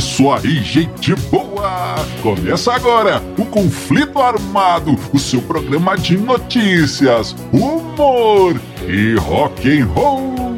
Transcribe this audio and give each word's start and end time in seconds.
isso 0.00 0.30
aí, 0.30 0.62
gente 0.62 1.14
boa! 1.30 1.94
Começa 2.22 2.72
agora 2.72 3.22
o 3.36 3.44
Conflito 3.44 4.18
Armado, 4.18 4.98
o 5.12 5.18
seu 5.18 5.42
programa 5.42 5.94
de 5.94 6.16
notícias, 6.16 7.36
humor 7.52 8.58
e 8.88 9.14
rock 9.16 9.78
and 9.78 9.84
roll. 9.88 10.54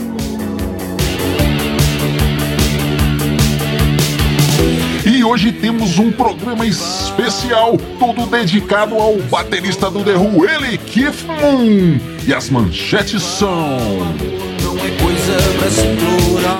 E 5.05 5.25
hoje 5.25 5.51
temos 5.51 5.99
um 5.99 6.13
programa 6.13 6.65
especial, 6.65 7.77
todo 7.99 8.25
dedicado 8.27 8.95
ao 8.95 9.17
baterista 9.23 9.91
do 9.91 10.05
The 10.05 10.15
Who, 10.15 10.49
ele, 10.49 10.79
Keith 10.79 11.25
Moon. 11.27 11.99
E 12.25 12.33
as 12.33 12.49
manchetes 12.49 13.25
são... 13.25 14.52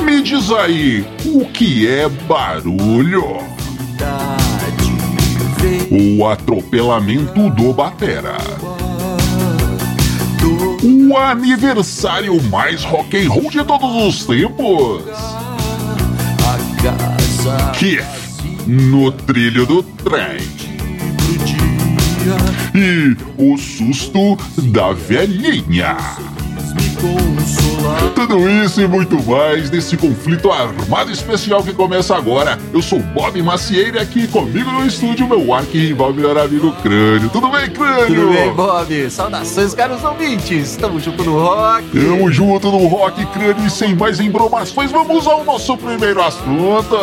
Me 0.05 0.23
diz 0.23 0.51
aí, 0.53 1.05
o 1.25 1.45
que 1.47 1.89
é 1.89 2.09
barulho? 2.09 3.39
O 5.91 6.27
atropelamento 6.27 7.51
do 7.51 7.73
Batera. 7.73 8.37
O 10.83 11.17
aniversário 11.17 12.43
mais 12.45 12.85
rock 12.85 13.17
and 13.17 13.29
roll 13.29 13.51
de 13.51 13.65
todos 13.65 14.21
os 14.21 14.27
tempos. 14.27 15.03
Keith 17.79 18.23
no 18.67 19.11
trilho 19.13 19.67
do 19.67 19.83
trem. 19.83 20.41
E 22.75 23.17
o 23.37 23.57
susto 23.59 24.37
da 24.71 24.93
velhinha. 24.93 25.97
Tudo 28.15 28.49
isso 28.49 28.81
e 28.81 28.87
muito 28.87 29.23
mais 29.23 29.71
nesse 29.71 29.97
conflito 29.97 30.51
armado 30.51 31.11
especial 31.11 31.63
que 31.63 31.73
começa 31.73 32.15
agora. 32.17 32.59
Eu 32.73 32.81
sou 32.81 33.01
Bob 33.01 33.41
Macieira 33.43 34.03
aqui 34.03 34.27
comigo 34.29 34.71
no 34.71 34.87
estúdio 34.87 35.29
meu 35.29 35.53
arqui-rival, 35.53 36.13
melhor 36.13 36.39
amigo 36.39 36.73
Crânio. 36.83 37.29
Tudo 37.31 37.49
bem, 37.49 37.71
Crânio? 37.71 38.07
Tudo 38.07 38.33
bem, 38.33 38.53
Bob? 38.53 39.11
Saudações, 39.11 39.75
caros 39.75 40.05
ouvintes. 40.05 40.71
Estamos 40.73 41.03
junto 41.03 41.25
no 41.25 41.39
rock. 41.39 41.89
Tamo 41.91 42.31
junto 42.31 42.71
no 42.71 42.87
rock, 42.87 43.25
Crânio. 43.27 43.67
E 43.67 43.71
sem 43.71 43.95
mais 43.95 44.21
embromações, 44.21 44.91
vamos 44.91 45.27
ao 45.27 45.45
nosso 45.45 45.77
primeiro 45.77 46.23
assunto. 46.23 46.97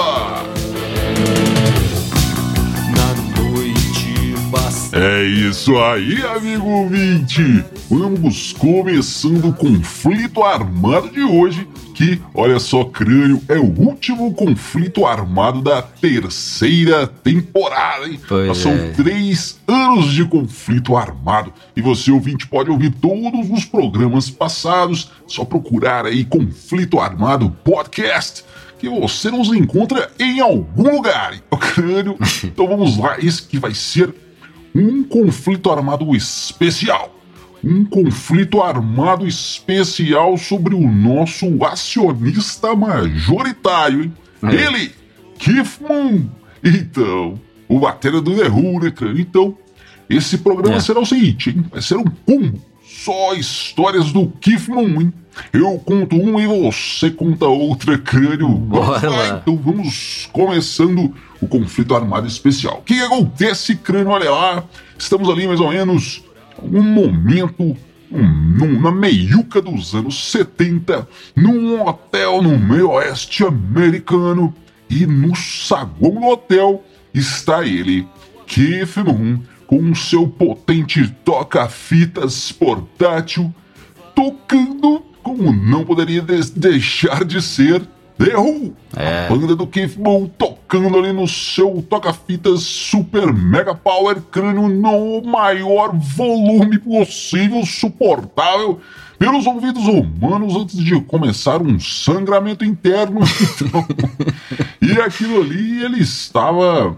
É 4.92 5.24
isso 5.24 5.78
aí, 5.78 6.20
amigo 6.26 6.68
ouvinte! 6.68 7.64
Vamos 7.88 8.54
começando 8.54 9.50
o 9.50 9.54
conflito 9.54 10.42
armado 10.42 11.10
de 11.10 11.22
hoje, 11.22 11.68
que, 11.94 12.20
olha 12.34 12.58
só, 12.58 12.84
crânio, 12.86 13.40
é 13.48 13.60
o 13.60 13.66
último 13.66 14.34
conflito 14.34 15.06
armado 15.06 15.62
da 15.62 15.84
terceira 15.84 17.06
temporada, 17.06 18.08
hein? 18.08 18.20
Pois 18.28 18.58
São 18.58 18.72
é. 18.72 18.90
três 18.94 19.60
anos 19.68 20.12
de 20.12 20.26
conflito 20.26 20.98
armado. 20.98 21.54
E 21.76 21.82
você, 21.82 22.10
ouvinte, 22.10 22.48
pode 22.48 22.72
ouvir 22.72 22.90
todos 22.90 23.48
os 23.52 23.66
programas 23.66 24.32
passados, 24.32 25.12
só 25.28 25.46
procurar 25.46 26.08
aí 26.08 26.26
Conflito 26.26 27.00
Armado 27.00 27.52
Podcast 27.64 28.44
que 28.80 28.90
você 28.90 29.30
nos 29.30 29.50
encontra 29.50 30.10
em 30.18 30.40
algum 30.40 30.96
lugar. 30.96 31.36
O 31.52 31.58
crânio. 31.58 32.18
Então 32.42 32.66
vamos 32.66 32.98
lá, 32.98 33.18
esse 33.20 33.44
que 33.44 33.60
vai 33.60 33.74
ser 33.74 34.14
um 34.74 35.04
conflito 35.04 35.72
armado 35.72 36.16
especial. 36.16 37.16
Um 37.64 37.84
conflito 37.84 38.62
armado 38.62 39.28
especial 39.28 40.38
sobre 40.38 40.74
o 40.74 40.90
nosso 40.90 41.64
acionista 41.66 42.74
majoritário, 42.76 44.04
hein? 44.04 44.14
É. 44.44 44.56
Ele, 44.56 44.92
Keith 45.38 45.80
Moon. 45.82 46.30
Então, 46.64 47.40
o 47.68 47.80
batera 47.80 48.22
do 48.22 48.36
The 48.36 48.48
Who, 48.48 48.80
né, 48.82 48.92
crânio? 48.92 49.20
Então, 49.22 49.58
esse 50.10 50.38
programa 50.38 50.78
É. 50.78 50.80
será 50.80 51.00
o 51.02 51.06
seguinte, 51.06 51.50
hein? 51.50 51.66
Vai 51.72 51.82
ser 51.82 51.98
um 51.98 52.06
combo. 52.26 52.62
Só 53.04 53.34
histórias 53.34 54.12
do 54.12 54.32
Moon, 54.68 55.02
hein? 55.02 55.14
Eu 55.54 55.80
conto 55.80 56.18
uma 56.18 56.42
e 56.42 56.48
você 56.48 57.10
conta 57.10 57.46
outra, 57.46 57.98
crânio. 57.98 58.50
Bora 58.50 59.10
lá, 59.10 59.28
então 59.42 59.56
vamos 59.56 60.28
começando 60.34 61.14
o 61.40 61.48
conflito 61.48 61.96
armado 61.96 62.28
especial. 62.28 62.80
O 62.80 62.82
que 62.82 63.00
acontece, 63.00 63.76
crânio? 63.76 64.10
Olha 64.10 64.30
lá, 64.30 64.64
estamos 64.98 65.30
ali 65.30 65.48
mais 65.48 65.62
ou 65.62 65.70
menos 65.70 66.24
um 66.62 66.84
momento 66.84 67.78
um, 68.12 68.82
na 68.82 68.92
meiuca 68.92 69.62
dos 69.62 69.96
anos 69.96 70.32
70, 70.32 71.08
num 71.36 71.88
hotel 71.88 72.42
no 72.42 72.58
meio 72.58 72.90
oeste 72.92 73.46
americano, 73.46 74.54
e 74.90 75.06
no 75.06 75.36
saguão 75.36 76.16
do 76.16 76.28
hotel 76.28 76.84
está 77.14 77.64
ele, 77.64 78.08
Keith 78.48 78.98
Moon, 78.98 79.40
com 79.70 79.94
seu 79.94 80.28
potente 80.28 81.08
toca-fitas 81.24 82.52
portátil, 82.52 83.54
tocando 84.16 85.04
como 85.22 85.54
não 85.54 85.86
poderia 85.86 86.24
deixar 86.24 87.24
de 87.24 87.40
ser 87.40 87.88
The 88.18 88.36
Who. 88.36 88.74
É. 88.98 89.28
A 89.28 89.30
banda 89.30 89.56
do 89.56 89.68
Keith 89.68 89.96
Moon 89.96 90.26
tocando 90.26 90.98
ali 90.98 91.14
no 91.14 91.28
seu 91.28 91.86
toca-fitas 91.88 92.62
super 92.64 93.32
mega 93.32 93.76
power 93.76 94.20
crânio 94.32 94.68
no 94.68 95.22
maior 95.22 95.96
volume 95.96 96.80
possível, 96.80 97.64
suportável 97.64 98.80
pelos 99.20 99.46
ouvidos 99.46 99.84
humanos 99.86 100.56
antes 100.56 100.84
de 100.84 101.00
começar 101.02 101.62
um 101.62 101.80
sangramento 101.80 102.66
interno. 102.66 103.20
E 104.82 104.94
aquilo 105.00 105.42
ali 105.42 105.84
ele 105.84 106.00
estava 106.00 106.98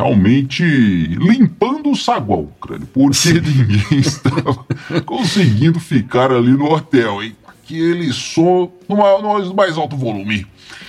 realmente 0.00 0.64
limpando 0.64 1.90
o 1.90 1.96
saguão, 1.96 2.48
crânio, 2.60 2.88
porque 2.92 3.32
ninguém 3.34 3.98
estava 4.00 4.64
conseguindo 5.04 5.78
ficar 5.78 6.32
ali 6.32 6.52
no 6.52 6.72
hotel, 6.72 7.22
hein? 7.22 7.36
Aquele 7.46 8.10
som 8.12 8.72
no 8.88 8.96
ma- 8.96 9.18
no 9.20 9.54
mais 9.54 9.76
alto 9.76 9.96
volume. 9.96 10.46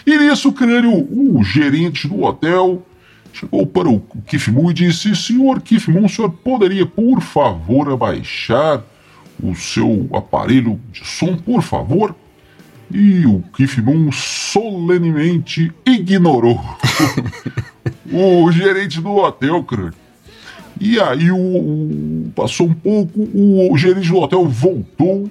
E 0.07 0.17
nisso, 0.17 0.51
crânio, 0.53 0.91
o 0.93 1.43
gerente 1.43 2.07
do 2.07 2.23
hotel 2.23 2.85
chegou 3.33 3.67
para 3.67 3.89
o 3.89 3.99
Keith 4.25 4.47
Moon 4.47 4.71
e 4.71 4.73
disse: 4.73 5.13
Senhor 5.15 5.61
Keith 5.61 5.87
Moon, 5.89 6.05
o 6.05 6.09
senhor 6.09 6.31
poderia, 6.31 6.85
por 6.85 7.21
favor, 7.21 7.91
abaixar 7.91 8.81
o 9.43 9.53
seu 9.55 10.07
aparelho 10.13 10.79
de 10.91 11.05
som, 11.05 11.35
por 11.35 11.61
favor? 11.61 12.15
E 12.93 13.25
o 13.25 13.43
Keith 13.55 13.77
Moon 13.77 14.09
solenemente 14.11 15.71
ignorou 15.85 16.59
o 18.11 18.51
gerente 18.51 18.99
do 19.01 19.15
hotel, 19.15 19.63
crânio. 19.63 19.93
E 20.79 20.99
aí 20.99 21.31
o, 21.31 21.37
o- 21.37 22.31
passou 22.35 22.67
um 22.67 22.73
pouco, 22.73 23.19
o, 23.19 23.71
gerente 23.77 24.09
do 24.09 24.17
hotel 24.17 24.47
voltou 24.47 25.29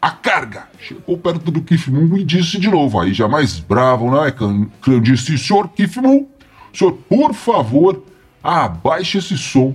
a 0.00 0.10
carga. 0.10 0.64
Chegou 0.80 1.18
perto 1.18 1.50
do 1.50 1.60
Moon 1.90 2.16
e 2.16 2.24
disse 2.24 2.58
de 2.58 2.68
novo, 2.68 3.00
aí 3.00 3.12
já 3.12 3.26
mais 3.28 3.58
bravo, 3.58 4.10
né? 4.10 4.32
Crânio 4.80 5.00
disse, 5.02 5.36
senhor 5.36 5.68
Moon, 6.02 6.26
senhor, 6.72 6.92
por 7.08 7.34
favor, 7.34 8.02
abaixe 8.42 9.18
esse 9.18 9.36
som, 9.36 9.74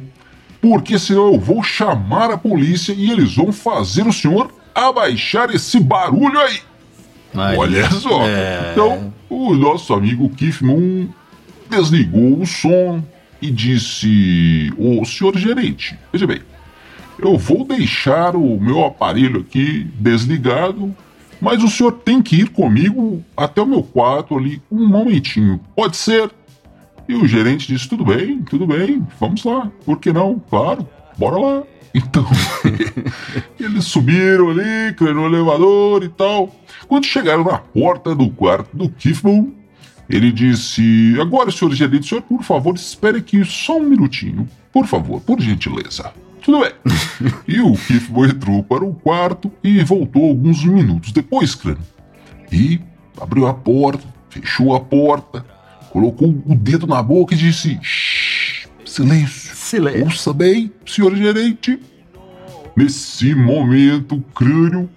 porque 0.62 0.98
senão 0.98 1.34
eu 1.34 1.40
vou 1.40 1.62
chamar 1.62 2.32
a 2.32 2.38
polícia 2.38 2.94
e 2.94 3.12
eles 3.12 3.36
vão 3.36 3.52
fazer 3.52 4.08
o 4.08 4.14
senhor 4.14 4.52
abaixar 4.74 5.54
esse 5.54 5.80
barulho 5.80 6.40
aí. 6.40 6.60
Aí. 7.34 7.58
Olha 7.58 7.90
só. 7.92 8.24
É. 8.28 8.70
Então, 8.72 9.14
o 9.30 9.54
nosso 9.54 9.94
amigo 9.94 10.30
Moon 10.64 11.08
desligou 11.72 12.42
o 12.42 12.46
som 12.46 13.04
e 13.42 13.50
disse: 13.50 14.72
Ô 14.78 15.04
senhor 15.06 15.38
gerente, 15.38 15.98
veja 16.12 16.28
bem, 16.28 16.42
eu 17.18 17.38
vou 17.38 17.66
deixar 17.66 18.36
o 18.36 18.60
meu 18.60 18.86
aparelho 18.86 19.42
aqui 19.42 19.88
desligado, 19.96 20.94
mas 21.40 21.64
o 21.64 21.70
senhor 21.70 21.94
tem 21.94 22.22
que 22.22 22.36
ir 22.36 22.50
comigo 22.50 23.24
até 23.36 23.62
o 23.62 23.66
meu 23.66 23.82
quarto 23.82 24.38
ali 24.38 24.62
um 24.72 24.88
momentinho. 24.88 25.60
Pode 25.76 25.98
ser? 25.98 26.30
E 27.08 27.16
o 27.16 27.26
gerente 27.26 27.68
disse: 27.68 27.88
tudo 27.88 28.06
bem, 28.06 28.42
tudo 28.44 28.68
bem, 28.68 29.06
vamos 29.20 29.44
lá. 29.44 29.72
Por 29.86 30.00
que 30.00 30.12
não? 30.12 30.40
Claro, 30.50 30.88
bora 31.18 31.38
lá. 31.38 31.64
Então, 31.94 32.26
eles 33.60 33.84
subiram 33.84 34.50
ali, 34.50 34.96
no 35.14 35.26
elevador 35.26 36.06
e 36.06 36.08
tal. 36.08 36.56
Quando 36.88 37.06
chegaram 37.06 37.44
na 37.44 37.58
porta 37.58 38.16
do 38.16 38.30
quarto 38.30 38.70
do 38.74 38.90
Moon, 39.26 39.52
ele 40.12 40.32
disse: 40.32 41.16
Agora, 41.20 41.50
senhor 41.50 41.74
gerente, 41.74 42.08
senhor, 42.08 42.22
por 42.22 42.44
favor, 42.44 42.76
espere 42.76 43.20
aqui 43.20 43.44
só 43.46 43.78
um 43.78 43.88
minutinho. 43.88 44.48
Por 44.72 44.86
favor, 44.86 45.22
por 45.22 45.40
gentileza. 45.40 46.12
Tudo 46.42 46.60
bem. 46.62 46.72
e 47.48 47.62
o 47.62 47.76
Moon 48.10 48.26
entrou 48.26 48.64
para 48.64 48.84
o 48.84 48.94
quarto 48.94 49.52
e 49.64 49.82
voltou 49.84 50.30
alguns 50.30 50.66
minutos 50.66 51.12
depois, 51.12 51.56
crânio. 51.56 51.82
E 52.52 52.82
abriu 53.20 53.48
a 53.48 53.54
porta, 53.54 54.04
fechou 54.30 54.76
a 54.76 54.80
porta, 54.80 55.46
colocou 55.92 56.30
o 56.46 56.56
dedo 56.56 56.86
na 56.86 57.02
boca 57.02 57.34
e 57.34 57.38
disse: 57.38 57.80
Shh, 57.82 58.68
silêncio. 58.84 59.56
Silêncio. 59.56 60.04
Ouça 60.04 60.34
bem, 60.34 60.72
senhor 60.86 61.16
gerente. 61.16 61.80
Nesse 62.76 63.36
momento, 63.36 64.22
crânio, 64.34 64.90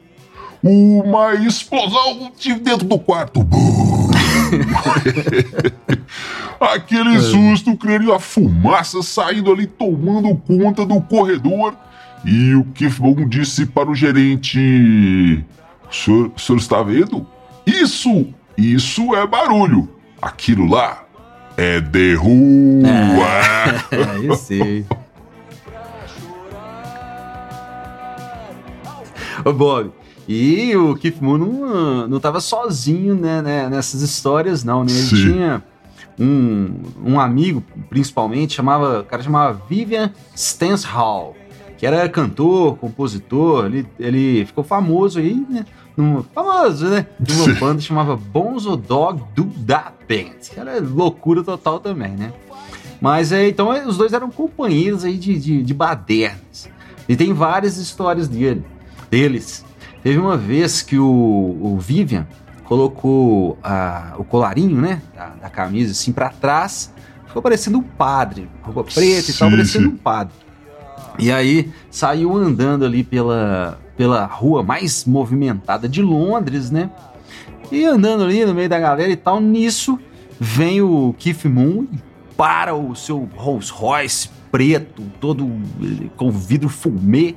uma 0.62 1.34
explosão 1.34 2.32
de 2.38 2.55
dentro 2.55 2.87
do 2.87 2.99
quarto. 2.99 3.43
Bum! 3.43 3.83
Aquele 6.60 7.20
susto, 7.20 7.76
crânio, 7.76 8.12
a 8.12 8.20
fumaça 8.20 9.02
saindo 9.02 9.52
ali, 9.52 9.66
tomando 9.66 10.34
conta 10.36 10.86
do 10.86 11.00
corredor. 11.00 11.74
E 12.24 12.54
o 12.54 12.66
Moon 13.00 13.28
disse 13.28 13.66
para 13.66 13.90
o 13.90 13.94
gerente: 13.94 15.44
o 15.90 15.94
senhor, 15.94 16.32
o 16.34 16.40
senhor 16.40 16.58
está 16.58 16.82
vendo? 16.82 17.26
Isso, 17.66 18.26
isso 18.56 19.14
é 19.14 19.26
barulho. 19.26 19.88
Aquilo 20.22 20.66
lá 20.66 21.04
é 21.56 21.80
The 21.80 22.16
Who. 22.16 22.82
É, 22.86 24.22
eu 24.26 24.36
sei. 24.36 24.86
Ô, 29.44 29.52
Bob, 29.52 29.90
e 30.26 30.75
o 30.76 30.94
Keith 30.94 31.21
Moon 31.21 31.38
não, 31.38 32.09
não 32.09 32.21
tava 32.21 32.41
sozinho 32.41 33.15
né, 33.15 33.43
né, 33.43 33.69
nessas 33.69 34.00
histórias, 34.00 34.65
não, 34.65 34.85
né? 34.85 34.91
Ele 34.91 35.03
Sim. 35.03 35.32
tinha 35.32 35.62
um, 36.19 36.81
um 37.05 37.21
amigo, 37.21 37.62
principalmente, 37.91 38.55
chamava, 38.55 39.00
o 39.00 39.05
cara 39.05 39.23
chamava 39.23 39.61
Vivian 39.69 40.12
Stanshall, 40.35 41.37
que 41.76 41.87
era 41.87 42.09
cantor, 42.09 42.76
compositor, 42.76 43.67
ele, 43.67 43.87
ele 43.99 44.47
ficou 44.47 44.65
famoso 44.65 45.19
aí, 45.19 45.44
né? 45.49 45.67
Numa, 45.97 46.23
famoso, 46.23 46.88
né? 46.88 47.06
Numa 47.21 47.44
Sim. 47.44 47.55
banda 47.55 47.81
chamava 47.81 48.17
Bonzo 48.17 48.76
Dog 48.76 49.23
Do 49.35 49.44
Da 49.44 49.93
Band, 50.09 50.38
que 50.53 50.59
era 50.59 50.81
loucura 50.81 51.44
total 51.44 51.79
também, 51.79 52.12
né? 52.12 52.32
Mas 53.00 53.32
é, 53.32 53.49
então 53.49 53.73
é, 53.73 53.87
os 53.87 53.99
dois 53.99 54.12
eram 54.12 54.31
companheiros 54.31 55.05
aí 55.05 55.19
de, 55.19 55.38
de, 55.38 55.62
de 55.62 55.75
badernas. 55.75 56.69
E 57.06 57.15
tem 57.15 57.35
várias 57.35 57.76
histórias 57.76 58.29
dele, 58.29 58.65
deles. 59.11 59.65
Teve 60.04 60.18
uma 60.18 60.36
vez 60.36 60.82
que 60.82 60.98
o, 60.98 61.04
o 61.60 61.78
Vivian 61.80 62.26
colocou 62.64 63.58
a- 63.62 64.14
o 64.18 64.24
colarinho, 64.24 64.80
né, 64.80 65.02
da, 65.16 65.28
da 65.30 65.48
camisa 65.50 65.92
assim 65.92 66.12
pra 66.12 66.28
trás, 66.28 66.92
ficou 67.26 67.40
parecendo 67.42 67.78
um 67.78 67.82
padre, 67.82 68.48
roupa 68.62 68.84
preta 68.84 69.30
e 69.30 69.34
tal, 69.34 69.48
Sim, 69.50 69.56
parecendo 69.56 69.88
sim. 69.88 69.94
um 69.94 69.96
padre. 69.96 70.34
E 71.18 71.32
aí 71.32 71.72
saiu 71.90 72.36
andando 72.36 72.84
ali 72.84 73.02
pela, 73.02 73.80
pela 73.96 74.24
rua 74.26 74.62
mais 74.62 75.04
movimentada 75.04 75.88
de 75.88 76.02
Londres, 76.02 76.70
né? 76.70 76.90
E 77.72 77.84
andando 77.84 78.24
ali 78.24 78.44
no 78.44 78.52
meio 78.54 78.68
da 78.68 78.78
galera 78.78 79.10
e 79.10 79.16
tal, 79.16 79.40
nisso 79.40 79.98
vem 80.38 80.82
o 80.82 81.14
Keith 81.18 81.44
Moon 81.46 81.86
e 81.92 81.98
para 82.36 82.74
o 82.74 82.94
seu 82.94 83.28
Rolls 83.36 83.72
Royce 83.72 84.28
preto, 84.50 85.02
todo 85.20 85.48
eh, 85.82 86.06
com 86.16 86.30
vidro 86.30 86.68
fumê, 86.68 87.34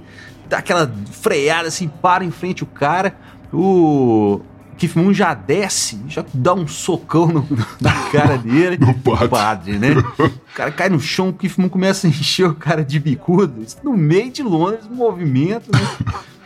dá 0.50 0.58
aquela 0.60 0.92
freada 1.12 1.68
assim, 1.68 1.88
para 1.88 2.24
em 2.24 2.32
frente 2.32 2.64
o 2.64 2.68
cara. 2.68 3.16
O 3.54 4.42
Keith 4.78 4.96
Moon 4.96 5.14
já 5.14 5.34
desce, 5.34 6.00
já 6.08 6.24
dá 6.34 6.54
um 6.54 6.68
socão 6.68 7.28
no- 7.28 7.48
na 7.82 7.94
cara 8.12 8.38
dele. 8.38 8.78
No 8.80 8.94
padre. 8.94 9.26
O 9.26 9.30
padre, 9.30 9.80
né? 9.80 9.90
O 10.20 10.32
cara 10.56 10.72
cai 10.72 10.90
no 10.90 11.00
chão, 11.00 11.30
o 11.30 11.34
Keith 11.34 11.58
Moon 11.58 11.70
começa 11.70 12.06
a 12.08 12.10
encher 12.10 12.48
o 12.48 12.54
cara 12.56 12.84
de 12.84 13.00
bicudo. 13.00 13.62
Isso 13.62 13.78
no 13.84 13.96
meio 13.96 14.32
de 14.32 14.44
Londres, 14.44 14.88
movimento, 14.90 15.72
né? 15.72 15.80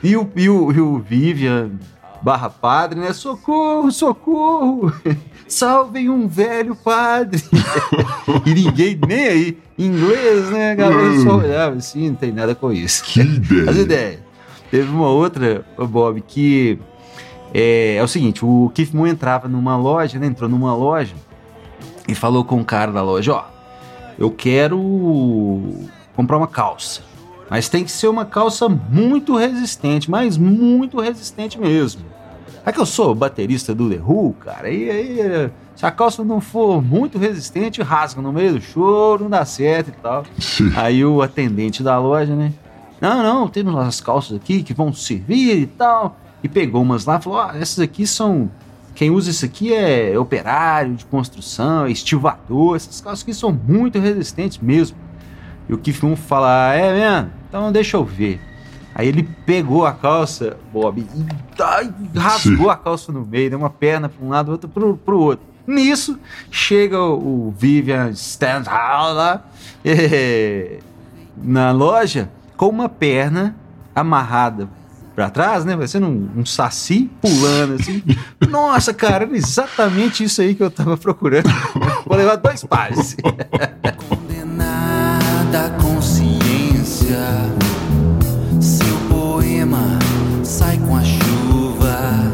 E 0.03 0.15
o, 0.15 0.29
e 0.35 0.49
o, 0.49 0.71
e 0.71 0.79
o 0.79 0.99
Vivian 0.99 1.71
barra 2.21 2.49
padre, 2.49 2.99
né? 2.99 3.13
Socorro, 3.13 3.91
socorro! 3.91 4.93
Salvem 5.47 6.09
um 6.09 6.27
velho 6.27 6.75
padre! 6.75 7.43
e 8.45 8.53
ninguém 8.53 8.99
nem 9.07 9.27
aí. 9.27 9.57
Em 9.77 9.85
inglês, 9.85 10.49
né? 10.49 10.71
A 10.71 10.75
galera 10.75 11.19
só 11.21 11.37
olhava 11.37 11.75
assim, 11.75 12.09
não 12.09 12.15
tem 12.15 12.31
nada 12.31 12.53
com 12.53 12.71
isso. 12.71 13.03
Que 13.03 13.21
ideia. 13.21 13.69
As 13.69 13.77
ideias. 13.77 14.19
Teve 14.69 14.89
uma 14.89 15.09
outra, 15.09 15.65
Bob, 15.77 16.21
que 16.21 16.79
é, 17.53 17.95
é 17.95 18.03
o 18.03 18.07
seguinte: 18.07 18.45
o 18.45 18.71
Keith 18.73 18.93
Moon 18.93 19.07
entrava 19.07 19.47
numa 19.47 19.75
loja, 19.75 20.17
né? 20.17 20.27
Entrou 20.27 20.49
numa 20.49 20.73
loja 20.73 21.15
e 22.07 22.15
falou 22.15 22.45
com 22.45 22.61
o 22.61 22.65
cara 22.65 22.91
da 22.91 23.01
loja: 23.01 23.33
Ó, 23.33 23.43
eu 24.17 24.31
quero 24.31 24.79
comprar 26.15 26.37
uma 26.37 26.47
calça. 26.47 27.01
Mas 27.51 27.67
tem 27.67 27.83
que 27.83 27.91
ser 27.91 28.07
uma 28.07 28.23
calça 28.23 28.69
muito 28.69 29.35
resistente, 29.35 30.09
mas 30.09 30.37
muito 30.37 31.01
resistente 31.01 31.59
mesmo. 31.59 32.01
É 32.65 32.71
que 32.71 32.79
eu 32.79 32.85
sou 32.85 33.13
baterista 33.13 33.75
do 33.75 33.89
The 33.89 33.99
Who, 34.01 34.33
cara, 34.39 34.69
e 34.69 34.89
aí 34.89 35.51
se 35.75 35.85
a 35.85 35.91
calça 35.91 36.23
não 36.23 36.39
for 36.39 36.81
muito 36.81 37.17
resistente, 37.17 37.81
rasga 37.81 38.21
no 38.21 38.31
meio 38.31 38.53
do 38.53 38.61
show, 38.61 39.19
não 39.19 39.29
dá 39.29 39.43
certo 39.43 39.89
e 39.89 39.91
tal. 39.91 40.23
Aí 40.77 41.03
o 41.03 41.21
atendente 41.21 41.83
da 41.83 41.99
loja, 41.99 42.33
né? 42.33 42.53
Não, 43.01 43.21
não, 43.21 43.49
temos 43.49 43.75
as 43.75 43.99
calças 43.99 44.37
aqui 44.37 44.63
que 44.63 44.73
vão 44.73 44.93
servir 44.93 45.57
e 45.57 45.67
tal. 45.67 46.17
E 46.41 46.47
pegou 46.47 46.81
umas 46.81 47.03
lá 47.03 47.17
e 47.17 47.21
falou: 47.21 47.37
ah, 47.37 47.51
essas 47.59 47.79
aqui 47.79 48.07
são. 48.07 48.49
Quem 48.95 49.09
usa 49.09 49.29
isso 49.29 49.43
aqui 49.43 49.73
é 49.73 50.17
operário 50.17 50.95
de 50.95 51.03
construção, 51.03 51.85
é 51.85 51.91
estivador. 51.91 52.77
Essas 52.77 53.01
calças 53.01 53.23
aqui 53.23 53.33
são 53.33 53.51
muito 53.51 53.99
resistentes 53.99 54.57
mesmo. 54.57 54.95
E 55.67 55.73
o 55.73 55.77
Keith 55.77 56.01
Moon 56.01 56.15
fala: 56.15 56.69
ah, 56.69 56.75
é 56.75 56.93
mesmo? 56.93 57.40
Então 57.51 57.69
deixa 57.69 57.97
eu 57.97 58.05
ver. 58.05 58.39
Aí 58.95 59.09
ele 59.09 59.23
pegou 59.45 59.85
a 59.85 59.91
calça, 59.91 60.55
Bob, 60.71 61.01
e 61.01 62.15
e 62.15 62.17
rasgou 62.17 62.69
a 62.69 62.77
calça 62.77 63.11
no 63.11 63.25
meio, 63.25 63.49
deu 63.49 63.59
uma 63.59 63.69
perna 63.69 64.07
para 64.07 64.25
um 64.25 64.29
lado, 64.29 64.51
outra 64.53 64.69
pro, 64.69 64.95
pro 64.95 65.19
outro. 65.19 65.45
Nisso, 65.67 66.17
chega 66.49 66.97
o, 66.97 67.47
o 67.47 67.55
Vivian 67.57 68.11
Stanhouse 68.13 69.15
lá 69.15 69.45
eh, 69.85 70.79
na 71.37 71.71
loja 71.71 72.29
com 72.55 72.69
uma 72.69 72.87
perna 72.87 73.55
amarrada 73.93 74.69
pra 75.15 75.29
trás, 75.29 75.65
né? 75.65 75.75
Parecendo 75.75 76.07
um, 76.07 76.29
um 76.37 76.45
saci 76.45 77.09
pulando 77.21 77.75
assim. 77.75 78.01
Nossa, 78.49 78.93
cara, 78.93 79.25
era 79.25 79.35
exatamente 79.35 80.23
isso 80.23 80.41
aí 80.41 80.55
que 80.55 80.63
eu 80.63 80.71
tava 80.71 80.97
procurando. 80.97 81.49
Vou 82.07 82.17
levar 82.17 82.37
dois 82.37 82.63
pares. 82.63 83.15
Condenada 84.09 85.69
seu 88.61 88.95
poema 89.09 89.99
sai 90.43 90.77
com 90.77 90.95
a 90.95 91.03
chuva. 91.03 92.31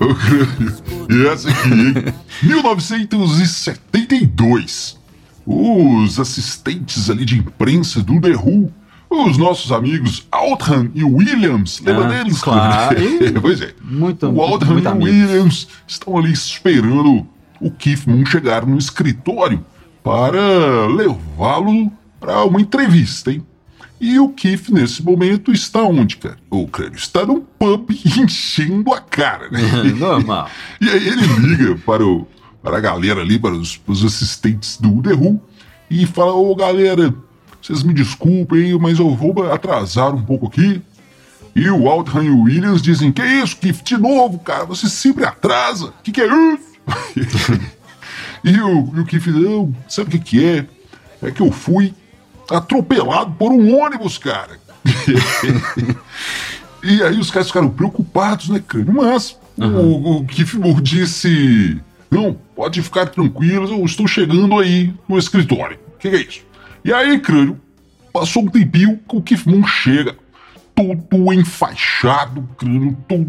Ô, 0.00 0.12
crânio. 0.16 0.74
E 1.08 1.26
essa 1.28 1.48
aqui, 1.48 1.68
hein? 1.70 1.94
1972. 2.42 4.98
Os 5.46 6.18
assistentes 6.20 7.08
ali 7.08 7.24
de 7.24 7.38
imprensa 7.38 8.02
do 8.02 8.20
The 8.20 8.34
Who, 8.36 8.70
os 9.08 9.38
nossos 9.38 9.70
amigos 9.72 10.26
Altham 10.30 10.90
e 10.94 11.02
Williams, 11.04 11.80
lembra 11.80 12.04
Ah, 12.06 12.08
deles? 12.08 12.42
claro. 12.42 12.96
pois 13.40 13.60
é. 13.62 13.72
Muito, 13.82 14.26
O 14.28 14.42
Altham 14.42 14.72
muito 14.72 14.84
e 14.84 14.88
o 14.88 14.90
amigo. 14.90 15.06
Williams 15.06 15.68
estão 15.86 16.18
ali 16.18 16.30
esperando 16.32 17.26
o 17.60 17.70
Keith 17.70 18.06
Moon 18.06 18.26
chegar 18.26 18.66
no 18.66 18.76
escritório 18.76 19.64
para 20.02 20.86
levá-lo 20.88 21.90
para 22.20 22.44
uma 22.44 22.60
entrevista, 22.60 23.30
hein? 23.32 23.42
E 24.00 24.18
o 24.18 24.28
Keith, 24.28 24.68
nesse 24.70 25.02
momento, 25.02 25.52
está 25.52 25.82
onde, 25.82 26.16
cara? 26.18 26.36
O 26.48 26.68
crânio 26.68 26.96
está 26.96 27.26
num 27.26 27.40
pub 27.40 27.90
enchendo 28.16 28.92
a 28.92 29.00
cara, 29.00 29.50
né? 29.50 29.60
Normal. 29.96 30.48
E 30.80 30.88
aí 30.88 31.08
ele 31.08 31.26
liga 31.40 31.76
para, 31.84 32.06
o, 32.06 32.26
para 32.62 32.76
a 32.76 32.80
galera 32.80 33.20
ali, 33.20 33.38
para 33.38 33.52
os, 33.52 33.76
para 33.76 33.92
os 33.92 34.04
assistentes 34.04 34.76
do 34.76 35.02
The 35.02 35.14
Who, 35.14 35.40
e 35.90 36.06
fala, 36.06 36.32
ô 36.32 36.54
galera, 36.54 37.12
vocês 37.60 37.82
me 37.82 37.92
desculpem, 37.92 38.78
mas 38.78 38.98
eu 39.00 39.14
vou 39.14 39.50
atrasar 39.50 40.14
um 40.14 40.22
pouco 40.22 40.46
aqui. 40.46 40.80
E 41.56 41.68
o 41.68 41.88
Aldrin 41.88 42.26
e 42.26 42.30
o 42.30 42.42
Williams 42.42 42.80
dizem, 42.80 43.10
que 43.10 43.22
isso, 43.22 43.56
Keith, 43.56 43.82
de 43.82 43.96
novo, 43.96 44.38
cara, 44.38 44.64
você 44.64 44.88
sempre 44.88 45.24
atrasa, 45.24 45.92
que 46.04 46.12
que 46.12 46.20
é 46.20 46.26
isso? 46.26 46.68
e, 48.44 48.60
o, 48.60 48.92
e 48.96 49.00
o 49.00 49.04
Keith, 49.04 49.26
não, 49.26 49.74
sabe 49.88 50.08
o 50.08 50.10
que 50.12 50.18
que 50.20 50.44
é? 50.44 50.66
É 51.20 51.32
que 51.32 51.40
eu 51.40 51.50
fui 51.50 51.92
atropelado 52.50 53.32
por 53.32 53.52
um 53.52 53.78
ônibus, 53.78 54.18
cara. 54.18 54.58
E 56.82 57.02
aí 57.02 57.18
os 57.18 57.30
caras 57.30 57.48
ficaram 57.48 57.68
preocupados, 57.68 58.48
né, 58.48 58.62
cara? 58.66 58.84
Mas 58.90 59.36
o, 59.56 60.18
o 60.18 60.24
Keith 60.24 60.54
Moore 60.54 60.80
disse: 60.80 61.80
Não, 62.10 62.36
pode 62.54 62.80
ficar 62.82 63.06
tranquilos, 63.06 63.70
eu 63.70 63.84
estou 63.84 64.06
chegando 64.06 64.58
aí 64.58 64.94
no 65.08 65.18
escritório. 65.18 65.78
O 65.94 65.98
que, 65.98 66.10
que 66.10 66.16
é 66.16 66.20
isso? 66.20 66.40
E 66.84 66.92
aí, 66.92 67.18
crânio, 67.18 67.60
passou 68.12 68.44
um 68.44 68.48
tempinho 68.48 69.00
que 69.24 69.34
o 69.34 69.50
Moon 69.50 69.66
chega, 69.66 70.16
todo 70.78 71.32
enfaixado, 71.32 72.48
crânio, 72.56 72.96
todo 73.08 73.26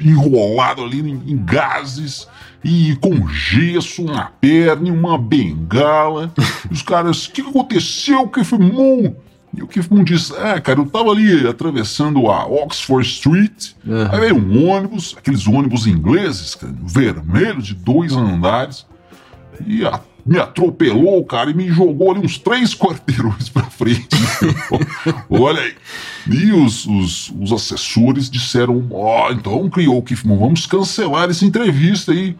enrolado 0.00 0.82
ali 0.82 1.00
em, 1.00 1.36
gases 1.44 2.28
e 2.62 2.94
com 3.00 3.26
gesso 3.28 4.04
na 4.04 4.24
perna 4.26 4.88
e 4.88 4.90
uma 4.90 5.16
bengala. 5.16 6.32
Os 6.70 6.82
caras, 6.82 7.24
o 7.26 7.32
que, 7.32 7.42
que 7.42 7.48
aconteceu, 7.48 8.28
Keith 8.28 8.52
Moon? 8.52 9.14
E 9.56 9.62
o 9.62 9.66
Keith 9.66 9.88
Moon 9.90 10.04
disse: 10.04 10.34
É, 10.36 10.60
cara, 10.60 10.78
eu 10.80 10.86
tava 10.86 11.10
ali 11.10 11.48
atravessando 11.48 12.30
a 12.30 12.46
Oxford 12.46 13.06
Street, 13.08 13.70
Uhum. 13.86 14.08
aí 14.12 14.20
veio 14.20 14.36
um 14.36 14.68
ônibus, 14.68 15.16
aqueles 15.18 15.46
ônibus 15.46 15.86
ingleses, 15.86 16.54
cara, 16.54 16.74
vermelho 16.84 17.62
de 17.62 17.74
dois 17.74 18.12
andares, 18.12 18.86
e 19.66 19.84
a- 19.86 20.00
me 20.30 20.38
atropelou, 20.38 21.24
cara, 21.24 21.50
e 21.50 21.54
me 21.54 21.68
jogou 21.70 22.12
ali 22.12 22.20
uns 22.20 22.38
três 22.38 22.72
quarteirões 22.72 23.48
pra 23.48 23.64
frente. 23.64 24.06
Olha 25.28 25.60
aí. 25.60 25.74
E 26.30 26.52
os, 26.52 26.86
os, 26.86 27.32
os 27.40 27.52
assessores 27.52 28.30
disseram: 28.30 28.86
Ó, 28.92 29.32
então 29.32 29.68
criou 29.68 29.98
o 29.98 30.28
Moon, 30.28 30.38
vamos 30.38 30.66
cancelar 30.66 31.28
essa 31.28 31.44
entrevista 31.44 32.12
aí. 32.12 32.36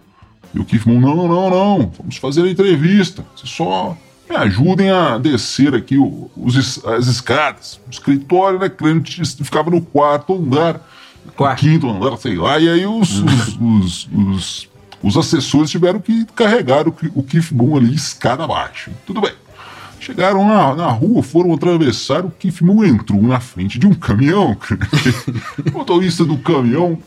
E 0.55 0.61
o 0.61 0.67
Moon, 0.87 1.01
não, 1.01 1.17
não, 1.27 1.51
não, 1.51 1.93
vamos 1.99 2.17
fazer 2.19 2.45
a 2.45 2.49
entrevista. 2.49 3.27
Vocês 3.35 3.51
só 3.51 3.97
me 4.29 4.37
ajudem 4.37 4.93
a 4.93 5.19
descer 5.19 5.75
aqui 5.75 5.99
os, 5.99 6.85
as 6.85 7.09
escadas. 7.09 7.81
O 7.89 7.91
escritório, 7.91 8.61
né, 8.61 8.69
Crânio 8.69 9.03
ficava 9.43 9.69
no 9.69 9.83
quarto 9.83 10.35
andar, 10.35 10.81
Quarto. 11.37 11.59
quinto 11.59 11.91
andar, 11.91 12.17
sei 12.19 12.37
lá. 12.37 12.57
E 12.61 12.69
aí 12.69 12.87
os, 12.87 13.19
os, 13.61 14.09
os, 14.13 14.70
os, 15.03 15.17
assessores 15.17 15.71
tiveram 15.71 16.01
que 16.01 16.25
carregar 16.35 16.89
o, 16.89 16.95
o 17.15 17.25
Moon 17.53 17.77
ali 17.77 17.95
escada 17.95 18.45
abaixo. 18.45 18.91
Tudo 19.07 19.21
bem. 19.21 19.33
Chegaram 19.99 20.47
na, 20.49 20.75
na 20.75 20.89
rua, 20.89 21.23
foram 21.23 21.53
atravessar, 21.53 22.25
o 22.25 22.31
Keith 22.31 22.63
Moon 22.63 22.85
entrou 22.85 23.23
na 23.23 23.39
frente 23.39 23.79
de 23.79 23.87
um 23.87 23.93
caminhão. 23.93 24.57
o 25.67 25.73
motorista 25.73 26.25
do 26.25 26.39
caminhão 26.39 26.99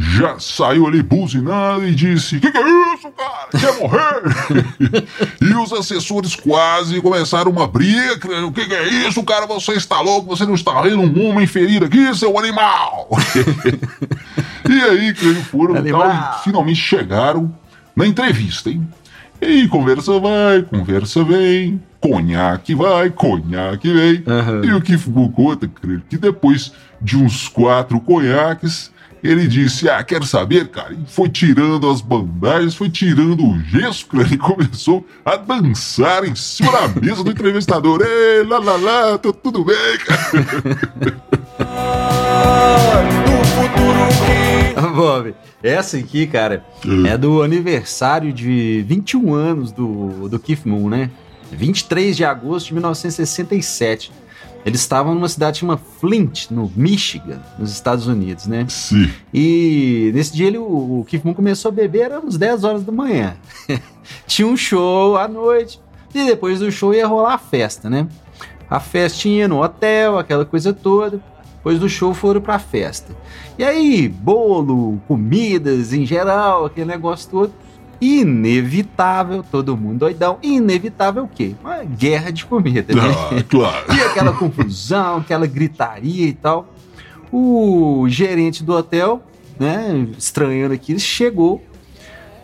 já 0.00 0.38
saiu 0.38 0.86
ali 0.86 1.02
buzinando 1.02 1.86
e 1.86 1.94
disse: 1.94 2.40
Que 2.40 2.50
que 2.50 2.56
é 2.56 2.94
isso, 2.94 3.12
cara? 3.12 3.48
Quer 3.50 3.78
morrer? 3.78 5.04
e 5.42 5.54
os 5.54 5.72
assessores 5.72 6.34
quase 6.34 7.00
começaram 7.02 7.50
uma 7.50 7.68
briga. 7.68 8.14
O 8.46 8.52
que, 8.52 8.66
que 8.66 8.74
é 8.74 8.88
isso, 9.06 9.22
cara? 9.22 9.46
Você 9.46 9.72
está 9.72 10.00
louco? 10.00 10.34
Você 10.34 10.46
não 10.46 10.54
está 10.54 10.80
vendo 10.80 11.02
um 11.02 11.28
homem 11.28 11.46
ferido 11.46 11.84
aqui, 11.84 12.14
seu 12.16 12.38
animal? 12.38 13.08
e 14.68 14.80
aí, 14.82 15.12
crânio, 15.12 15.44
foram 15.44 15.86
e 15.86 15.90
tal, 15.90 16.10
e 16.10 16.44
finalmente 16.44 16.80
chegaram 16.80 17.54
na 17.94 18.06
entrevista, 18.06 18.70
hein? 18.70 18.88
E 19.42 19.46
aí, 19.46 19.68
conversa 19.68 20.18
vai, 20.18 20.62
conversa 20.62 21.24
vem, 21.24 21.80
conhaque 22.00 22.74
vai, 22.74 23.10
conhaque 23.10 23.92
vem. 23.92 24.24
Aham. 24.26 24.62
E 24.64 24.72
o 24.72 24.80
que 24.80 24.96
ficou 24.96 25.30
conta, 25.30 25.68
creio, 25.68 26.02
que 26.08 26.16
depois 26.16 26.72
de 27.00 27.16
uns 27.16 27.48
quatro 27.48 28.00
conhaques, 28.00 28.90
ele 29.22 29.46
disse: 29.46 29.88
Ah, 29.88 30.02
quero 30.02 30.24
saber, 30.24 30.68
cara. 30.68 30.94
E 30.94 31.04
foi 31.06 31.28
tirando 31.28 31.88
as 31.88 32.00
bandagens, 32.00 32.74
foi 32.74 32.88
tirando 32.88 33.46
o 33.46 33.60
gesso, 33.60 34.06
cara, 34.06 34.28
e 34.32 34.38
começou 34.38 35.06
a 35.24 35.36
dançar 35.36 36.24
em 36.24 36.34
cima 36.34 36.72
da 36.72 36.88
mesa 37.00 37.22
do 37.22 37.30
entrevistador. 37.30 38.00
Ei, 38.02 38.42
lá, 38.44 38.58
lá, 38.58 38.76
lá, 38.76 39.18
tá 39.18 39.32
tudo 39.32 39.64
bem, 39.64 39.98
cara. 39.98 41.20
Bob, 45.00 45.34
essa 45.62 45.96
aqui, 45.96 46.26
cara, 46.26 46.64
é 47.06 47.16
do 47.16 47.42
aniversário 47.42 48.32
de 48.32 48.84
21 48.86 49.32
anos 49.32 49.72
do, 49.72 50.28
do 50.28 50.38
Keith 50.38 50.66
Moon, 50.66 50.88
né? 50.88 51.10
23 51.52 52.16
de 52.16 52.24
agosto 52.24 52.66
de 52.66 52.74
1967. 52.74 54.12
Eles 54.64 54.80
estavam 54.80 55.14
numa 55.14 55.28
cidade 55.28 55.58
chamada 55.58 55.80
Flint, 55.98 56.50
no 56.50 56.70
Michigan, 56.76 57.40
nos 57.58 57.72
Estados 57.72 58.06
Unidos, 58.06 58.46
né? 58.46 58.66
Sim. 58.68 59.10
E 59.32 60.10
nesse 60.14 60.34
dia 60.34 60.46
ele, 60.46 60.58
o, 60.58 61.00
o 61.00 61.04
Keith 61.08 61.24
Moon 61.24 61.34
começou 61.34 61.70
a 61.70 61.72
beber, 61.72 62.02
era 62.02 62.20
uns 62.20 62.36
10 62.36 62.64
horas 62.64 62.84
da 62.84 62.92
manhã. 62.92 63.36
Tinha 64.26 64.46
um 64.46 64.56
show 64.56 65.16
à 65.16 65.26
noite, 65.26 65.80
e 66.14 66.24
depois 66.24 66.58
do 66.58 66.70
show 66.70 66.92
ia 66.92 67.06
rolar 67.06 67.34
a 67.34 67.38
festa, 67.38 67.88
né? 67.88 68.06
A 68.68 68.78
festinha 68.78 69.48
no 69.48 69.62
hotel, 69.62 70.18
aquela 70.18 70.44
coisa 70.44 70.72
toda. 70.72 71.20
Depois 71.56 71.78
do 71.78 71.88
show 71.88 72.14
foram 72.14 72.40
pra 72.40 72.58
festa. 72.58 73.14
E 73.58 73.64
aí, 73.64 74.08
bolo, 74.08 75.00
comidas 75.06 75.92
em 75.92 76.06
geral, 76.06 76.64
aquele 76.64 76.86
negócio 76.86 77.30
todo. 77.30 77.52
Inevitável, 78.00 79.44
todo 79.50 79.76
mundo 79.76 80.00
doidão. 80.00 80.38
Inevitável 80.42 81.24
o 81.24 81.28
quê? 81.28 81.54
Uma 81.62 81.84
guerra 81.84 82.30
de 82.30 82.46
comida, 82.46 82.94
né? 82.94 83.02
Ah, 83.02 83.42
claro. 83.48 83.86
E 83.94 84.00
aquela 84.00 84.32
confusão, 84.32 85.18
aquela 85.18 85.46
gritaria 85.46 86.26
e 86.26 86.32
tal. 86.32 86.72
O 87.30 88.06
gerente 88.08 88.64
do 88.64 88.72
hotel, 88.72 89.22
né, 89.58 90.06
estranhando 90.16 90.74
aqui, 90.74 90.98
chegou. 90.98 91.64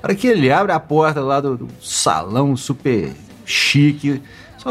Para 0.02 0.14
que 0.14 0.26
ele 0.26 0.52
abre 0.52 0.72
a 0.72 0.78
porta 0.78 1.20
lá 1.20 1.40
do, 1.40 1.56
do 1.56 1.68
salão 1.80 2.56
super 2.56 3.12
chique, 3.44 4.22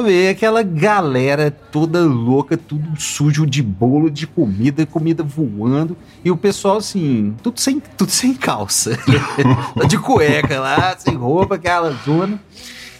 vê 0.02 0.30
aquela 0.30 0.62
galera 0.64 1.50
toda 1.50 2.02
louca, 2.02 2.58
tudo 2.58 3.00
sujo 3.00 3.46
de 3.46 3.62
bolo, 3.62 4.10
de 4.10 4.28
comida, 4.28 4.86
comida 4.86 5.24
voando. 5.24 5.96
E 6.24 6.32
o 6.32 6.38
pessoal, 6.38 6.78
assim, 6.78 7.36
tudo 7.42 7.60
sem, 7.60 7.80
tudo 7.80 8.12
sem 8.12 8.34
calça. 8.34 8.98
De 9.88 9.98
cueca 9.98 10.60
lá, 10.60 10.96
sem 10.98 11.16
roupa, 11.16 11.56
aquela 11.56 11.92
zona. 12.06 12.40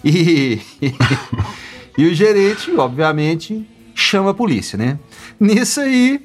E, 0.04 0.62
e 1.98 2.06
o 2.06 2.14
gerente, 2.14 2.72
obviamente, 2.78 3.68
chama 3.94 4.32
a 4.32 4.34
polícia, 4.34 4.78
né? 4.78 5.00
Nisso 5.40 5.82
aí, 5.82 6.22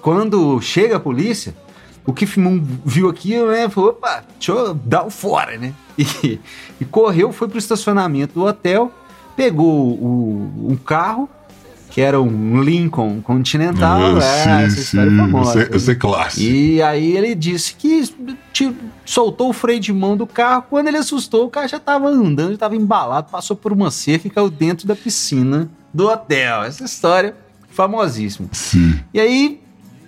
quando 0.00 0.60
chega 0.60 0.96
a 0.96 1.00
polícia, 1.00 1.56
o 2.06 2.40
Moon 2.40 2.62
viu 2.84 3.08
aquilo, 3.08 3.48
né? 3.50 3.68
Falou, 3.68 3.90
opa, 3.90 4.24
deixa 4.38 4.52
eu 4.52 4.74
dar 4.74 5.04
o 5.04 5.10
fora, 5.10 5.56
né? 5.56 5.72
E, 5.98 6.38
e 6.78 6.84
correu, 6.84 7.32
foi 7.32 7.48
pro 7.48 7.58
estacionamento 7.58 8.34
do 8.34 8.44
hotel, 8.44 8.92
pegou 9.36 9.90
o- 9.92 10.70
um 10.70 10.76
carro, 10.76 11.28
que 11.90 12.00
era 12.00 12.20
um 12.20 12.60
Lincoln 12.62 13.20
Continental, 13.22 13.98
Ah, 14.20 14.60
é, 14.60 14.64
essa 14.64 14.80
história 14.80 15.10
é 15.10 15.16
famosa. 15.16 15.62
Esse, 15.62 15.72
é- 15.72 15.76
esse 15.76 15.90
é 15.90 15.94
clássico. 15.94 16.42
E 16.42 16.82
aí 16.82 17.16
ele 17.16 17.34
disse 17.34 17.74
que 17.74 18.02
tipo, 18.52 18.74
soltou 19.04 19.50
o 19.50 19.52
freio 19.52 19.80
de 19.80 19.92
mão 19.92 20.16
do 20.16 20.26
carro. 20.26 20.64
Quando 20.68 20.88
ele 20.88 20.98
assustou, 20.98 21.46
o 21.46 21.50
carro 21.50 21.68
já 21.68 21.78
tava 21.78 22.08
andando, 22.08 22.52
já 22.52 22.58
tava 22.58 22.76
embalado, 22.76 23.28
passou 23.30 23.56
por 23.56 23.72
uma 23.72 23.90
cerca 23.90 24.26
e 24.26 24.30
caiu 24.30 24.50
dentro 24.50 24.86
da 24.86 24.94
piscina 24.96 25.70
do 25.92 26.08
hotel. 26.08 26.64
Essa 26.64 26.84
história 26.84 27.34
famosíssima. 27.70 28.48
Sim. 28.52 28.98
E 29.14 29.20
aí, 29.20 29.60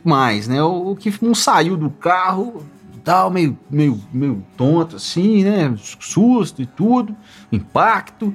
mais, 0.04 0.46
né? 0.48 0.62
O, 0.62 0.90
o 0.92 0.96
Keith 0.96 1.20
Moon 1.22 1.34
saiu 1.34 1.76
do 1.76 1.90
carro, 1.90 2.62
tal, 3.04 3.30
meio, 3.30 3.58
meio, 3.70 3.98
meio 4.12 4.42
tonto 4.56 4.96
assim, 4.96 5.44
né? 5.44 5.74
Susto 6.00 6.60
e 6.62 6.66
tudo, 6.66 7.14
impacto. 7.52 8.34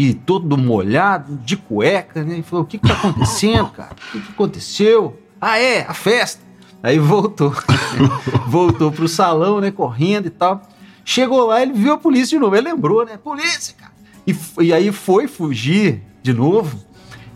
E 0.00 0.14
todo 0.14 0.56
molhado, 0.56 1.36
de 1.38 1.56
cueca, 1.56 2.22
né? 2.22 2.38
E 2.38 2.42
falou: 2.44 2.64
O 2.64 2.68
que 2.68 2.78
que 2.78 2.86
tá 2.86 2.94
acontecendo, 2.94 3.68
cara? 3.70 3.96
O 3.96 4.12
que 4.12 4.20
que 4.20 4.30
aconteceu? 4.30 5.20
Ah, 5.40 5.58
é, 5.58 5.82
a 5.82 5.92
festa. 5.92 6.40
Aí 6.80 7.00
voltou. 7.00 7.52
voltou 8.46 8.92
pro 8.92 9.08
salão, 9.08 9.60
né? 9.60 9.72
Correndo 9.72 10.26
e 10.26 10.30
tal. 10.30 10.62
Chegou 11.04 11.46
lá, 11.46 11.60
ele 11.60 11.72
viu 11.72 11.94
a 11.94 11.98
polícia 11.98 12.28
de 12.28 12.38
novo. 12.38 12.54
Ele 12.54 12.70
lembrou, 12.70 13.04
né? 13.04 13.16
Polícia, 13.16 13.74
cara. 13.76 13.90
E, 14.24 14.36
e 14.60 14.72
aí 14.72 14.92
foi 14.92 15.26
fugir 15.26 16.00
de 16.22 16.32
novo 16.32 16.78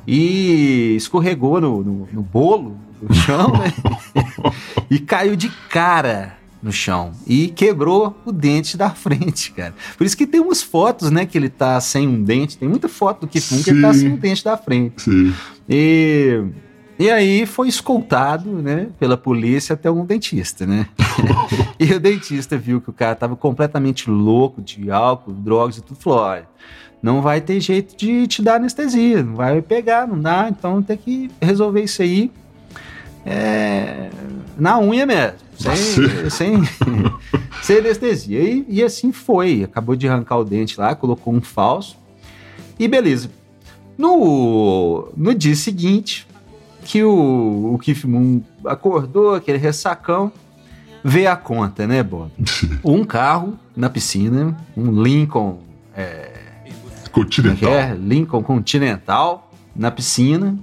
e 0.07 0.95
escorregou 0.97 1.61
no, 1.61 1.83
no, 1.83 2.09
no 2.12 2.23
bolo 2.23 2.76
do 3.02 3.12
chão, 3.12 3.49
né? 3.54 3.75
e 4.88 5.00
caiu 5.00 5.35
de 5.35 5.49
cara 5.69 6.38
no 6.62 6.71
chão 6.71 7.12
e 7.26 7.49
quebrou 7.49 8.16
o 8.25 8.31
dente 8.31 8.76
da 8.76 8.90
frente, 8.95 9.52
cara. 9.52 9.75
Por 9.97 10.07
isso 10.07 10.16
que 10.16 10.26
tem 10.26 10.40
umas 10.40 10.62
fotos, 10.62 11.11
né, 11.11 11.26
que 11.26 11.37
ele 11.37 11.49
tá 11.49 11.81
sem 11.81 12.07
um 12.07 12.23
dente. 12.23 12.57
Tem 12.57 12.69
muita 12.69 12.88
foto 12.88 13.26
do 13.26 13.31
Moon 13.50 13.62
que 13.62 13.71
ele 13.71 13.83
tá 13.83 13.92
sem 13.92 14.12
o 14.12 14.16
dente 14.16 14.45
da 14.45 14.57
frente. 14.57 15.02
Sim. 15.02 15.35
E, 15.69 16.45
e 16.99 17.11
aí 17.11 17.47
foi 17.47 17.69
escoltado, 17.69 18.49
né, 18.50 18.88
pela 18.99 19.16
polícia 19.16 19.75
até 19.75 19.90
um 19.90 20.04
dentista, 20.04 20.64
né? 20.64 20.87
e 21.78 21.92
o 21.92 21.99
dentista 21.99 22.57
viu 22.57 22.81
que 22.81 22.90
o 22.90 22.92
cara 22.92 23.14
tava 23.14 23.35
completamente 23.35 24.09
louco 24.09 24.62
de 24.62 24.90
álcool, 24.90 25.33
drogas 25.33 25.78
e 25.78 25.83
tudo, 25.83 25.99
falou, 25.99 26.21
olha, 26.21 26.49
não 27.02 27.21
vai 27.21 27.40
ter 27.40 27.59
jeito 27.61 27.97
de 27.97 28.26
te 28.28 28.40
dar 28.40 28.57
anestesia, 28.57 29.23
não 29.23 29.35
vai 29.35 29.61
pegar, 29.61 30.07
não 30.07 30.21
dá, 30.21 30.47
então 30.49 30.81
tem 30.81 30.97
que 30.97 31.31
resolver 31.40 31.83
isso 31.83 32.00
aí 32.00 32.31
é, 33.25 34.11
na 34.59 34.79
unha 34.79 35.07
mesmo, 35.07 35.38
sem, 35.59 36.31
sem, 36.31 36.62
sem 37.62 37.79
anestesia. 37.79 38.41
E, 38.41 38.64
e 38.69 38.83
assim 38.83 39.12
foi, 39.12 39.62
acabou 39.64 39.97
de 39.97 40.09
arrancar 40.09 40.38
o 40.38 40.45
dente 40.45 40.79
lá, 40.79 40.95
colocou 40.95 41.33
um 41.33 41.41
falso 41.41 41.97
e 42.79 42.88
beleza. 42.88 43.31
No, 43.97 45.09
no 45.17 45.35
dia 45.35 45.55
seguinte, 45.55 46.26
que 46.85 47.02
o, 47.05 47.75
o 47.75 47.79
Keith 47.79 48.05
Moon 48.05 48.41
acordou, 48.64 49.35
aquele 49.35 49.59
ressacão, 49.59 50.33
veio 51.05 51.31
a 51.31 51.37
conta, 51.37 51.87
né, 51.87 52.02
Bob? 52.02 52.31
Um 52.85 53.05
carro 53.05 53.59
na 53.76 53.88
piscina, 53.88 54.57
um 54.76 55.02
Lincoln, 55.02 55.61
é 55.95 56.31
Continental. 57.12 57.71
é? 57.71 57.95
Lincoln 57.95 58.43
Continental 58.43 59.50
na 59.76 59.91
piscina, 59.91 60.57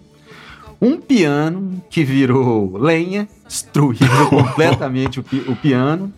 um 0.81 0.97
piano 0.97 1.81
que 1.89 2.03
virou 2.03 2.77
lenha, 2.77 3.27
destruiu 3.47 3.97
completamente 4.29 5.19
o, 5.19 5.23
pi- 5.23 5.43
o 5.47 5.55
piano, 5.55 6.11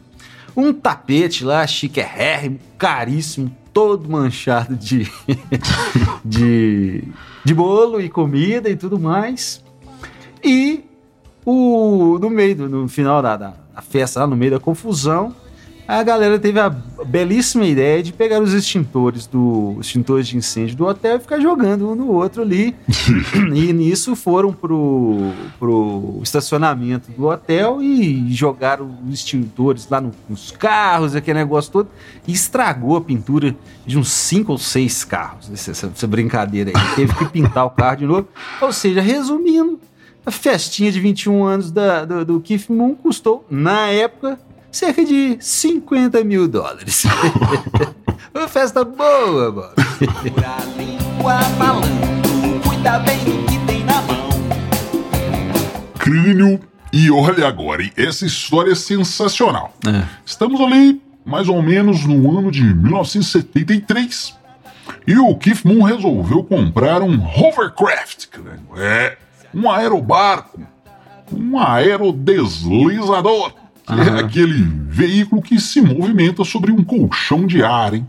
um 0.55 0.71
tapete 0.73 1.43
lá, 1.43 1.65
chiquérrimo, 1.65 2.59
caríssimo, 2.77 3.55
todo 3.73 4.09
manchado 4.09 4.75
de, 4.75 5.09
de, 6.23 7.03
de 7.43 7.53
bolo 7.53 8.01
e 8.01 8.09
comida 8.09 8.69
e 8.69 8.75
tudo 8.75 8.99
mais. 8.99 9.63
E 10.43 10.83
o, 11.45 12.17
no 12.19 12.29
meio, 12.29 12.55
do- 12.55 12.69
no 12.69 12.87
final 12.87 13.21
da, 13.21 13.37
da, 13.37 13.53
da 13.73 13.81
festa, 13.81 14.19
lá 14.21 14.27
no 14.27 14.35
meio 14.35 14.51
da 14.51 14.59
confusão, 14.59 15.33
a 15.99 16.03
galera 16.03 16.39
teve 16.39 16.59
a 16.59 16.69
belíssima 16.69 17.65
ideia 17.65 18.01
de 18.01 18.13
pegar 18.13 18.41
os 18.41 18.53
extintores 18.53 19.25
do 19.27 19.77
extintores 19.79 20.27
de 20.27 20.37
incêndio 20.37 20.75
do 20.75 20.85
hotel 20.85 21.17
e 21.17 21.19
ficar 21.19 21.39
jogando 21.39 21.89
um 21.89 21.95
no 21.95 22.07
outro 22.11 22.41
ali. 22.41 22.75
e 23.53 23.73
nisso 23.73 24.15
foram 24.15 24.53
pro, 24.53 25.31
pro 25.59 26.19
estacionamento 26.23 27.11
do 27.11 27.27
hotel 27.27 27.81
e 27.81 28.31
jogaram 28.33 28.89
os 29.07 29.13
extintores 29.15 29.87
lá 29.89 29.99
no- 29.99 30.11
nos 30.29 30.51
carros, 30.51 31.15
aquele 31.15 31.39
negócio 31.39 31.71
todo, 31.71 31.89
e 32.27 32.31
estragou 32.31 32.95
a 32.95 33.01
pintura 33.01 33.55
de 33.85 33.97
uns 33.97 34.09
cinco 34.09 34.53
ou 34.53 34.57
seis 34.57 35.03
carros. 35.03 35.49
Essa, 35.51 35.71
essa- 35.71 35.91
essa 35.95 36.07
brincadeira 36.07 36.71
aí. 36.73 36.95
Teve 36.95 37.13
que 37.15 37.25
pintar 37.25 37.65
o 37.65 37.69
carro 37.69 37.97
de 37.97 38.05
novo. 38.05 38.27
Ou 38.61 38.71
seja, 38.71 39.01
resumindo, 39.01 39.79
a 40.25 40.31
festinha 40.31 40.91
de 40.91 40.99
21 40.99 41.43
anos 41.43 41.71
da- 41.71 42.05
do, 42.05 42.23
do 42.23 42.39
Keith 42.39 42.69
Moon 42.69 42.95
custou, 42.95 43.45
na 43.49 43.87
época, 43.87 44.39
cerca 44.71 45.03
de 45.03 45.37
50 45.39 46.23
mil 46.23 46.47
dólares. 46.47 47.03
Uma 48.33 48.47
festa 48.47 48.85
boa, 48.85 49.51
mano. 49.51 49.73
Segura 49.99 50.55
a 50.55 50.63
língua, 50.77 51.39
malandro, 51.57 52.61
cuida 52.63 52.99
bem 52.99 53.19
do 53.19 53.45
que 53.45 53.59
tem 53.65 53.83
na 53.83 54.01
mão. 54.01 54.29
Crânio. 55.99 56.59
E 56.93 57.09
olha 57.09 57.47
agora, 57.47 57.81
hein? 57.83 57.91
essa 57.95 58.25
história 58.25 58.73
é 58.73 58.75
sensacional. 58.75 59.73
É. 59.87 60.03
Estamos 60.25 60.59
ali 60.59 61.01
mais 61.23 61.47
ou 61.47 61.61
menos 61.61 62.05
no 62.05 62.37
ano 62.37 62.51
de 62.51 62.61
1973 62.63 64.35
e 65.07 65.17
o 65.17 65.33
Keith 65.35 65.63
Moon 65.63 65.83
resolveu 65.83 66.43
comprar 66.43 67.01
um 67.01 67.23
hovercraft. 67.23 68.27
É, 68.77 69.17
um 69.53 69.69
aerobarco, 69.69 70.61
um 71.31 71.57
aerodeslizador, 71.57 73.53
que 73.85 73.93
é 73.93 74.19
aquele 74.19 74.63
veículo 74.87 75.41
que 75.41 75.59
se 75.59 75.81
movimenta 75.81 76.43
sobre 76.43 76.71
um 76.71 76.83
colchão 76.83 77.45
de 77.45 77.63
ar, 77.63 77.93
hein? 77.93 78.07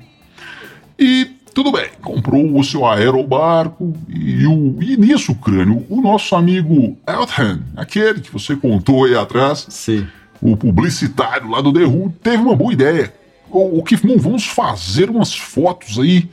E 0.99 1.31
tudo 1.55 1.73
bem, 1.73 1.91
comprou 2.01 2.59
o 2.59 2.65
seu 2.65 2.87
aerobarco 2.87 3.93
e, 4.09 4.47
o, 4.47 4.77
e 4.81 4.97
nisso, 4.97 5.35
crânio, 5.35 5.85
o 5.89 6.01
nosso 6.01 6.35
amigo 6.35 6.97
Elton, 7.07 7.61
aquele 7.77 8.21
que 8.21 8.33
você 8.33 8.57
contou 8.57 9.05
aí 9.05 9.15
atrás, 9.15 9.67
Sim. 9.69 10.07
o 10.41 10.57
publicitário 10.57 11.51
lá 11.51 11.61
do 11.61 11.73
The 11.73 11.85
Who 11.85 12.15
teve 12.23 12.39
uma 12.39 12.57
boa 12.57 12.73
ideia. 12.73 13.13
O, 13.51 13.81
o 13.81 13.85
Moon, 14.05 14.19
vamos 14.19 14.47
fazer 14.47 15.11
umas 15.11 15.35
fotos 15.35 15.99
aí 15.99 16.29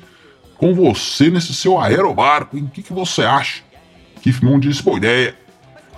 com 0.58 0.74
você 0.74 1.30
nesse 1.30 1.54
seu 1.54 1.80
aerobarco, 1.80 2.58
hein? 2.58 2.64
O 2.64 2.70
que, 2.70 2.82
que 2.82 2.94
você 2.94 3.24
acha? 3.24 3.62
Moon 4.42 4.60
disse, 4.60 4.84
boa 4.84 4.98
ideia. 4.98 5.36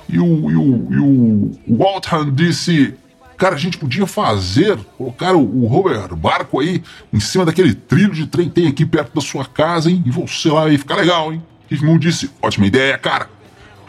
E 0.07 0.19
o, 0.19 0.49
e 0.49 0.55
o, 0.55 0.87
e 0.91 0.97
o, 0.97 1.51
o 1.67 1.83
Waltham 1.83 2.33
disse, 2.33 2.95
cara, 3.41 3.55
a 3.55 3.57
gente 3.57 3.79
podia 3.79 4.05
fazer, 4.05 4.77
colocar 4.95 5.33
o, 5.33 5.63
o 5.63 5.65
Robert 5.65 6.15
Barco 6.15 6.59
aí 6.59 6.83
em 7.11 7.19
cima 7.19 7.43
daquele 7.43 7.73
trilho 7.73 8.13
de 8.13 8.27
trem 8.27 8.47
que 8.47 8.53
tem 8.53 8.67
aqui 8.67 8.85
perto 8.85 9.15
da 9.15 9.21
sua 9.21 9.43
casa, 9.43 9.89
hein? 9.89 10.03
E 10.05 10.11
você 10.11 10.47
lá 10.47 10.65
aí, 10.65 10.77
fica 10.77 10.95
legal, 10.95 11.33
hein? 11.33 11.41
Keith 11.67 11.81
Moon 11.81 11.97
disse, 11.97 12.29
ótima 12.39 12.67
ideia, 12.67 12.95
cara. 12.99 13.27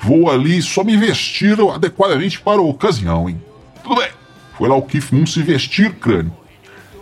Vou 0.01 0.31
ali 0.31 0.63
só 0.63 0.83
me 0.83 0.97
vestir 0.97 1.59
adequadamente 1.71 2.41
para 2.41 2.61
a 2.61 2.65
ocasião, 2.65 3.29
hein? 3.29 3.43
Tudo 3.83 3.97
bem. 3.97 4.09
Foi 4.57 4.71
lá 4.71 4.75
o 4.75 4.81
Keith 4.81 5.13
Moon 5.13 5.27
se 5.27 5.43
vestir, 5.43 5.93
crânio. 5.97 6.33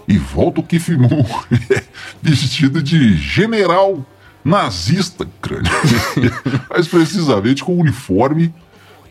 E 0.09 0.19
volta 0.19 0.59
o 0.59 0.65
Keith 0.65 0.89
Moon 0.89 1.25
vestido 2.21 2.83
de 2.83 3.17
general 3.17 4.05
nazista, 4.45 5.25
crânio. 5.41 5.71
Mais 6.69 6.89
precisamente 6.89 7.63
com 7.63 7.77
o 7.77 7.81
uniforme, 7.81 8.53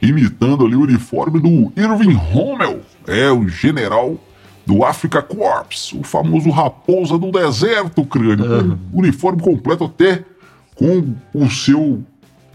imitando 0.01 0.65
ali 0.65 0.75
o 0.75 0.81
uniforme 0.81 1.39
do 1.39 1.71
Irving 1.81 2.15
Rommel. 2.15 2.81
É, 3.09 3.31
o 3.31 3.47
general 3.47 4.17
do 4.65 4.83
Africa 4.85 5.21
Corps, 5.21 5.93
o 5.93 6.03
famoso 6.03 6.49
raposa 6.49 7.17
do 7.17 7.31
deserto, 7.31 8.05
crânio. 8.05 8.79
O 8.93 8.99
uniforme 8.99 9.41
completo 9.41 9.85
até 9.85 10.23
com 10.75 11.15
o 11.33 11.49
seu 11.49 12.03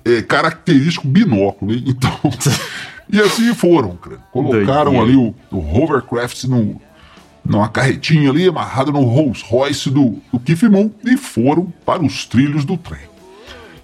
é, 0.05 0.23
característico 0.23 1.07
binóculo. 1.09 1.73
hein? 1.73 1.85
Então, 1.89 2.19
e 3.13 3.21
assim 3.21 3.53
foram, 3.55 3.97
crânio. 3.97 4.23
Colocaram 4.33 5.01
ali 5.03 5.17
o, 5.17 5.35
o 5.51 5.59
hovercraft 5.59 6.45
no, 6.45 6.81
numa 7.45 7.69
carretinha 7.69 8.31
ali, 8.31 8.49
amarrada 8.49 8.91
no 8.91 9.03
Rolls 9.03 9.45
Royce 9.47 9.91
do, 9.91 10.17
do 10.33 10.39
Keith 10.39 10.63
Moon, 10.63 10.91
e 11.05 11.17
foram 11.17 11.73
para 11.85 12.03
os 12.03 12.25
trilhos 12.25 12.65
do 12.65 12.77
trem. 12.77 13.01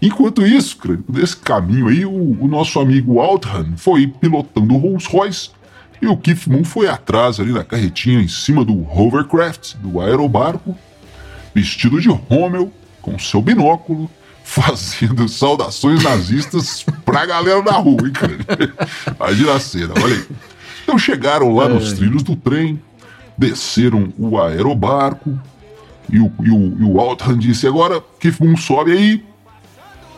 Enquanto 0.00 0.46
isso, 0.46 0.78
crânio, 0.78 1.04
nesse 1.08 1.36
caminho 1.36 1.88
aí, 1.88 2.06
o, 2.06 2.38
o 2.40 2.48
nosso 2.48 2.80
amigo 2.80 3.20
Altham 3.20 3.74
foi 3.76 4.06
pilotando 4.06 4.74
o 4.74 4.78
Rolls 4.78 5.06
Royce 5.06 5.50
e 6.00 6.06
o 6.06 6.16
Keith 6.16 6.46
Moon 6.46 6.64
foi 6.64 6.88
atrás 6.88 7.38
ali 7.38 7.52
na 7.52 7.62
carretinha 7.62 8.20
em 8.20 8.28
cima 8.28 8.64
do 8.64 8.86
hovercraft, 8.90 9.74
do 9.76 10.00
aerobarco, 10.00 10.76
vestido 11.54 12.00
de 12.00 12.08
Rommel, 12.08 12.72
com 13.02 13.18
seu 13.18 13.42
binóculo, 13.42 14.10
fazendo 14.42 15.28
saudações 15.28 16.02
nazistas 16.02 16.84
pra 17.04 17.26
galera 17.26 17.62
da 17.62 17.72
rua, 17.72 18.06
hein, 18.06 18.12
cara? 18.12 18.36
Imagina 19.16 19.54
a 19.54 19.60
cena, 19.60 19.94
olha 20.02 20.16
aí. 20.16 20.26
Então 20.82 20.98
chegaram 20.98 21.54
lá 21.54 21.68
nos 21.68 21.92
trilhos 21.92 22.22
do 22.22 22.34
trem, 22.34 22.80
desceram 23.36 24.12
o 24.18 24.40
aerobarco, 24.40 25.38
e 26.08 26.18
o, 26.18 26.32
e 26.42 26.50
o, 26.50 26.76
e 26.80 26.84
o 26.84 26.98
Altham 26.98 27.38
disse, 27.38 27.66
agora, 27.66 28.02
Keith 28.18 28.40
Moon 28.40 28.56
sobe 28.56 28.92
aí, 28.92 29.24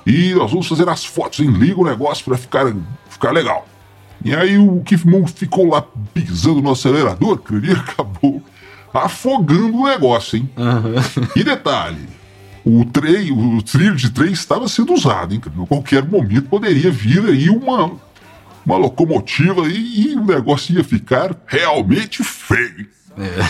e 0.07 0.35
nós 0.35 0.51
vamos 0.51 0.67
fazer 0.67 0.89
as 0.89 1.05
fotos, 1.05 1.41
hein? 1.41 1.51
Liga 1.51 1.81
o 1.81 1.85
negócio 1.85 2.25
pra 2.25 2.37
ficar, 2.37 2.73
ficar 3.11 3.33
legal. 3.33 3.67
E 4.25 4.35
aí 4.35 4.57
o 4.59 4.81
Keith 4.83 5.05
Moon 5.05 5.27
ficou 5.27 5.69
lá 5.69 5.83
pisando 6.15 6.63
no 6.63 6.71
acelerador, 6.71 7.39
cara, 7.43 7.67
e 7.67 7.71
acabou 7.73 8.43
afogando 8.93 9.77
o 9.79 9.87
negócio, 9.87 10.37
hein? 10.39 10.51
E 11.35 11.43
detalhe, 11.43 12.09
o 12.65 12.85
trem, 12.85 13.33
o 13.33 13.63
trilho 13.63 13.97
de 13.97 14.11
trem 14.11 14.33
estava 14.33 14.69
sendo 14.69 14.93
usado, 14.93 15.35
hein? 15.35 15.41
A 15.45 15.67
qualquer 15.67 16.05
momento 16.07 16.49
poderia 16.49 16.91
vir 16.91 17.25
aí 17.25 17.49
uma, 17.49 17.93
uma 18.65 18.77
locomotiva 18.77 19.67
e, 19.69 20.13
e 20.13 20.17
o 20.17 20.25
negócio 20.25 20.75
ia 20.77 20.85
ficar 20.85 21.35
realmente 21.47 22.23
feio. 22.23 22.81
hein? 22.81 22.87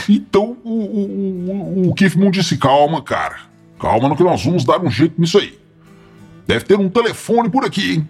Então 0.09 0.57
o, 0.65 0.71
o, 0.71 1.85
o, 1.87 1.91
o 1.91 1.95
Keith 1.95 2.15
Moon 2.17 2.31
disse: 2.31 2.57
calma, 2.57 3.03
cara. 3.03 3.37
Calma, 3.79 4.09
no 4.09 4.17
que 4.17 4.23
nós 4.23 4.45
vamos 4.45 4.65
dar 4.65 4.81
um 4.81 4.91
jeito 4.91 5.21
nisso 5.21 5.39
aí. 5.39 5.59
Deve 6.47 6.65
ter 6.65 6.79
um 6.79 6.89
telefone 6.89 7.51
por 7.51 7.65
aqui, 7.65 7.95
hein? 7.95 8.09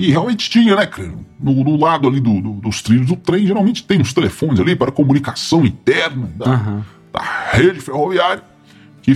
E 0.00 0.10
realmente 0.12 0.48
tinha, 0.48 0.76
né, 0.76 0.86
cara? 0.86 1.12
No, 1.40 1.52
no 1.64 1.76
lado 1.76 2.06
ali 2.06 2.20
do- 2.20 2.40
do- 2.40 2.52
dos 2.60 2.80
trilhos 2.82 3.06
do 3.08 3.16
trem, 3.16 3.44
geralmente 3.46 3.82
tem 3.82 4.00
uns 4.00 4.12
telefones 4.12 4.60
ali 4.60 4.76
para 4.76 4.92
comunicação 4.92 5.64
interna 5.66 6.30
da, 6.36 6.52
Aham. 6.52 6.84
da 7.12 7.20
rede 7.52 7.80
ferroviária. 7.80 8.42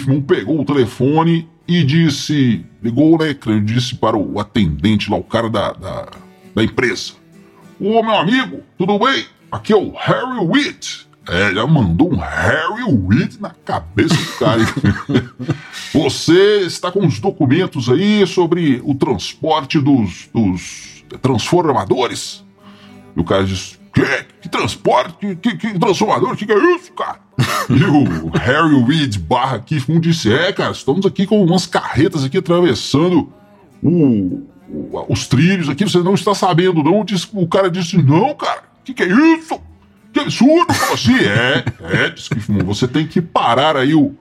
Moon 0.09 0.23
pegou 0.23 0.61
o 0.61 0.65
telefone 0.65 1.47
e 1.69 1.85
disse, 1.85 2.65
ligou, 2.83 3.17
né, 3.19 3.33
cara, 3.35 3.61
disse 3.61 3.95
para 3.95 4.17
o 4.17 4.41
atendente 4.41 5.09
lá, 5.11 5.17
o 5.19 5.23
cara 5.23 5.49
da, 5.51 5.73
da, 5.73 6.09
da 6.55 6.65
empresa. 6.65 7.13
Ô, 7.79 8.03
meu 8.03 8.17
amigo, 8.17 8.63
tudo 8.79 8.99
bem? 8.99 9.25
Aqui 9.53 9.73
é 9.73 9.77
o 9.77 9.93
Harry 9.93 10.39
Witt. 10.41 11.07
É, 11.29 11.55
já 11.55 11.67
mandou 11.67 12.13
um 12.13 12.19
Harry 12.19 12.83
Witt 12.83 13.41
na 13.41 13.51
cabeça 13.51 14.15
do 14.15 14.39
cara. 14.39 14.61
Você 15.95 16.61
está 16.61 16.91
com 16.91 17.07
os 17.07 17.21
documentos 17.21 17.89
aí 17.89 18.27
sobre 18.27 18.81
o 18.85 18.95
transporte 18.95 19.79
dos, 19.79 20.29
dos 20.35 21.05
transformadores? 21.21 22.45
E 23.17 23.21
o 23.21 23.25
cara 23.25 23.45
diz: 23.45 23.79
Que, 23.95 24.03
que 24.41 24.49
transporte? 24.49 25.37
Que, 25.37 25.57
que, 25.57 25.79
transformador? 25.79 26.37
Que 26.37 26.45
que 26.45 26.53
é 26.53 26.75
isso, 26.75 26.93
cara? 26.93 27.21
e 27.71 27.85
o 27.85 28.31
Harry 28.39 28.83
Reid 28.83 29.19
barra 29.21 29.65
Moon 29.89 30.01
disse: 30.01 30.33
É, 30.33 30.53
cara, 30.53 30.73
estamos 30.73 31.07
aqui 31.07 31.25
com 31.25 31.43
umas 31.45 31.67
carretas 31.67 32.25
aqui 32.25 32.39
atravessando 32.39 33.33
o, 33.81 34.43
os 35.09 35.29
trilhos 35.29 35.69
aqui. 35.69 35.85
Você 35.85 35.99
não 35.99 36.15
está 36.15 36.35
sabendo, 36.35 36.83
não? 36.83 37.05
O 37.35 37.47
cara 37.47 37.71
disse: 37.71 37.97
Não, 37.97 38.35
cara, 38.35 38.65
que 38.85 38.93
que 38.93 39.05
é 39.05 39.37
isso? 39.37 39.61
Que 40.13 40.21
absurdo! 40.21 40.67
Como 40.67 40.93
assim? 40.93 41.17
É, 41.17 41.65
é, 41.81 42.11
disse 42.11 42.29
Keith 42.29 42.49
Moon, 42.49 42.65
você 42.65 42.87
tem 42.87 43.07
que 43.07 43.23
parar 43.23 43.77
aí 43.77 43.95
o, 43.95 44.15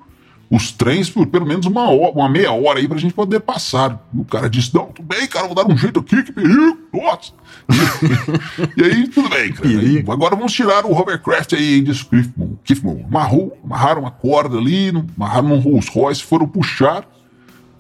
os 0.50 0.72
trens 0.72 1.10
por 1.10 1.28
pelo 1.28 1.46
menos 1.46 1.66
uma, 1.66 1.90
hora, 1.90 2.12
uma 2.12 2.30
meia 2.30 2.52
hora 2.52 2.80
aí 2.80 2.88
pra 2.88 2.98
gente 2.98 3.14
poder 3.14 3.40
passar. 3.42 4.02
E 4.14 4.20
o 4.20 4.26
cara 4.26 4.50
disse: 4.50 4.74
Não, 4.74 4.86
tudo 4.86 5.06
bem, 5.06 5.28
cara, 5.28 5.48
vou 5.48 5.56
dar 5.56 5.66
um 5.66 5.78
jeito 5.78 6.00
aqui, 6.00 6.24
que 6.24 6.32
perigo, 6.32 6.78
nossa. 6.94 7.34
e 8.78 8.84
aí, 8.84 9.08
tudo 9.08 9.30
bem, 9.30 9.52
cara. 9.52 9.68
Aí, 9.68 10.00
agora 10.08 10.36
vamos 10.36 10.54
tirar 10.54 10.86
o 10.86 10.92
hovercraft 10.92 11.54
aí, 11.54 11.76
hein, 11.76 11.84
disse. 11.84 12.06
Keith 12.64 12.84
Moon 12.84 13.06
amarrou, 13.08 13.58
amarraram 13.64 14.02
uma 14.02 14.12
corda 14.12 14.58
ali, 14.58 14.94
amarraram 15.18 15.50
num 15.50 15.60
Rolls 15.60 15.90
Royce, 15.92 16.24
foram 16.24 16.48
puxar. 16.48 17.06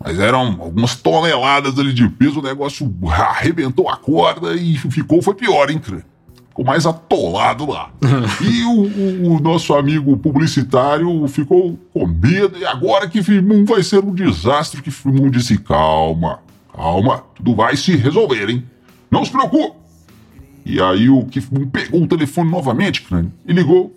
Mas 0.03 0.17
eram 0.17 0.57
algumas 0.59 0.95
toneladas 0.95 1.77
ali 1.77 1.93
de 1.93 2.09
peso, 2.09 2.39
o 2.39 2.43
negócio 2.43 2.91
arrebentou 3.07 3.87
a 3.87 3.95
corda 3.95 4.55
e 4.55 4.75
ficou, 4.75 5.21
foi 5.21 5.35
pior, 5.35 5.69
hein, 5.69 5.77
cara? 5.77 6.03
Ficou 6.51 6.65
mais 6.65 6.85
atolado 6.85 7.65
lá. 7.69 7.89
e 8.41 8.63
o, 8.63 8.81
o- 8.81 9.35
o 9.35 9.39
nosso 9.39 9.73
amigo 9.73 10.15
publicitário 10.17 11.27
ficou 11.27 11.79
com 11.93 12.05
medo, 12.05 12.57
e 12.57 12.65
agora 12.65 13.07
que 13.09 13.23
Firmum 13.23 13.65
vai 13.65 13.81
ser 13.83 14.03
um 14.03 14.13
desastre, 14.13 14.81
que 14.81 14.91
Firmum 14.91 15.29
disse, 15.29 15.57
calma, 15.57 16.39
calma, 16.73 17.23
tudo 17.35 17.55
vai 17.55 17.75
se 17.77 17.95
resolver, 17.95 18.49
hein? 18.49 18.63
Não 19.09 19.23
se 19.25 19.31
preocupe. 19.31 19.77
E 20.65 20.79
aí 20.79 21.09
o 21.09 21.25
Kifmun 21.25 21.67
pegou 21.67 22.03
o 22.03 22.07
telefone 22.07 22.51
novamente, 22.51 23.01
crânio, 23.01 23.31
e 23.47 23.51
ligou. 23.51 23.91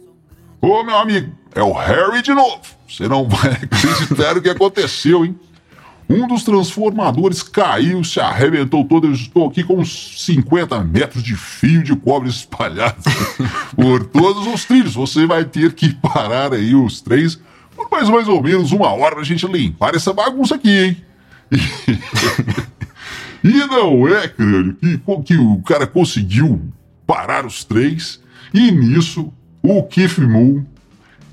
Ô, 0.62 0.82
meu 0.82 0.96
amigo, 0.96 1.30
é 1.54 1.62
o 1.62 1.72
Harry 1.72 2.22
de 2.22 2.32
novo. 2.32 2.60
Você 2.88 3.06
não 3.06 3.28
vai 3.28 3.50
acreditar 3.62 4.36
o 4.38 4.40
que 4.40 4.48
aconteceu, 4.48 5.24
hein? 5.26 5.38
Um 6.08 6.26
dos 6.26 6.44
transformadores 6.44 7.42
caiu, 7.42 8.04
se 8.04 8.20
arrebentou 8.20 8.84
todo. 8.84 9.06
Eu 9.06 9.12
estou 9.12 9.48
aqui 9.48 9.64
com 9.64 9.78
uns 9.78 10.24
50 10.24 10.84
metros 10.84 11.22
de 11.22 11.34
fio 11.34 11.82
de 11.82 11.96
cobre 11.96 12.28
espalhado 12.28 13.02
por 13.74 14.04
todos 14.04 14.46
os 14.46 14.64
trilhos. 14.64 14.94
Você 14.94 15.26
vai 15.26 15.44
ter 15.44 15.72
que 15.72 15.94
parar 15.94 16.52
aí 16.52 16.74
os 16.74 17.00
três 17.00 17.40
por 17.74 17.90
mais, 17.90 18.08
mais 18.08 18.28
ou 18.28 18.42
menos 18.42 18.72
uma 18.72 18.92
hora 18.92 19.16
pra 19.16 19.24
gente 19.24 19.46
limpar 19.46 19.94
essa 19.94 20.12
bagunça 20.12 20.54
aqui, 20.54 20.70
hein? 20.70 20.96
e 23.42 23.52
não 23.66 24.08
é, 24.08 24.28
crânio, 24.28 24.74
que, 24.74 24.98
que 25.24 25.36
o 25.36 25.60
cara 25.62 25.86
conseguiu 25.86 26.62
parar 27.06 27.44
os 27.44 27.64
três. 27.64 28.20
E 28.52 28.70
nisso, 28.70 29.32
o 29.62 29.82
Keith 29.82 30.18
Moon 30.18 30.64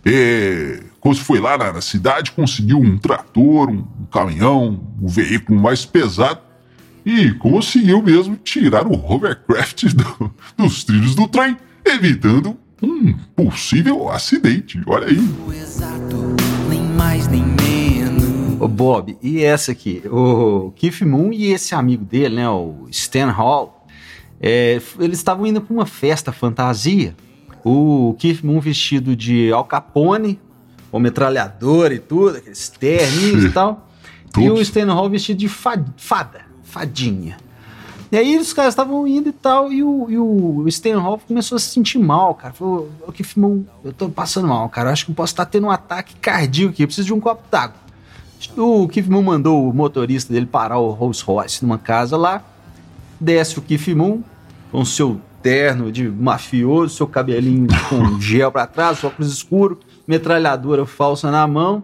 é, 0.03 0.83
foi 1.19 1.39
lá 1.39 1.57
na, 1.57 1.73
na, 1.73 1.81
cidade, 1.81 2.31
conseguiu 2.31 2.77
um 2.77 2.97
trator, 2.97 3.69
um, 3.69 3.79
um, 3.99 4.05
caminhão, 4.11 4.79
um 5.01 5.07
veículo 5.07 5.59
mais 5.59 5.83
pesado 5.83 6.39
e 7.03 7.31
conseguiu 7.33 8.01
mesmo 8.03 8.35
tirar 8.35 8.85
o 8.85 8.93
hovercraft 8.93 9.85
do, 9.93 10.31
dos 10.55 10.83
trilhos 10.83 11.15
do 11.15 11.27
trem, 11.27 11.57
evitando 11.83 12.55
um 12.81 13.13
possível 13.35 14.09
acidente. 14.09 14.79
Olha 14.85 15.07
aí. 15.07 15.17
Exato, 15.59 16.35
nem 16.69 16.81
mais 16.81 17.27
nem 17.27 17.43
menos. 17.43 18.61
Ô 18.61 18.67
Bob, 18.67 19.17
e 19.23 19.43
essa 19.43 19.71
aqui? 19.71 20.03
O 20.05 20.71
Keith 20.75 21.01
Moon 21.01 21.33
e 21.33 21.51
esse 21.51 21.73
amigo 21.73 22.05
dele, 22.05 22.35
né, 22.35 22.49
o 22.49 22.85
Stan 22.91 23.31
Hall, 23.31 23.87
é, 24.39 24.79
eles 24.99 25.17
estavam 25.17 25.47
indo 25.47 25.61
para 25.61 25.73
uma 25.73 25.85
festa 25.87 26.31
fantasia. 26.31 27.15
O 27.63 28.15
Keith 28.19 28.43
Moon 28.43 28.59
vestido 28.59 29.15
de 29.15 29.51
Al 29.51 29.65
Capone, 29.65 30.39
com 30.91 30.99
metralhadora 30.99 31.93
e 31.93 31.99
tudo, 31.99 32.37
aqueles 32.37 32.67
terninhos 32.67 33.45
e 33.45 33.49
tal. 33.49 33.87
E 34.37 34.49
o 34.49 34.61
Stan 34.61 34.93
Hall 34.93 35.09
vestido 35.09 35.37
de 35.37 35.49
fada, 35.49 36.41
fadinha. 36.63 37.37
E 38.11 38.17
aí 38.17 38.37
os 38.37 38.51
caras 38.51 38.73
estavam 38.73 39.07
indo 39.07 39.29
e 39.29 39.31
tal, 39.31 39.71
e 39.71 39.81
o, 39.81 40.07
e 40.09 40.17
o 40.17 40.99
Hall 40.99 41.21
começou 41.25 41.55
a 41.55 41.59
se 41.59 41.67
sentir 41.67 41.97
mal, 41.97 42.35
cara. 42.35 42.53
Falou, 42.53 42.89
o 43.07 43.11
Keith 43.11 43.37
Moon, 43.37 43.63
eu 43.85 43.93
tô 43.93 44.09
passando 44.09 44.49
mal, 44.49 44.67
cara. 44.67 44.91
acho 44.91 45.05
que 45.05 45.11
eu 45.11 45.15
posso 45.15 45.31
estar 45.31 45.45
tendo 45.45 45.67
um 45.67 45.71
ataque 45.71 46.15
cardíaco 46.15 46.73
aqui, 46.73 46.83
eu 46.83 46.87
preciso 46.87 47.07
de 47.07 47.13
um 47.13 47.21
copo 47.21 47.43
d'água. 47.49 47.77
O 48.57 48.85
Keith 48.89 49.07
Moon 49.07 49.21
mandou 49.21 49.69
o 49.69 49.73
motorista 49.73 50.33
dele 50.33 50.45
parar 50.45 50.77
o 50.77 50.91
Rolls 50.91 51.23
Royce 51.23 51.63
numa 51.63 51.77
casa 51.77 52.17
lá. 52.17 52.43
Desce 53.17 53.57
o 53.59 53.61
Keith 53.61 53.87
Moon 53.95 54.21
com 54.71 54.83
seu 54.83 55.21
terno 55.41 55.89
de 55.89 56.09
mafioso, 56.09 56.95
seu 56.95 57.07
cabelinho 57.07 57.67
com 57.87 58.19
gel 58.19 58.51
para 58.51 58.67
trás, 58.67 59.03
óculos 59.03 59.31
escuro, 59.31 59.79
metralhadora 60.07 60.85
falsa 60.85 61.31
na 61.31 61.45
mão. 61.47 61.83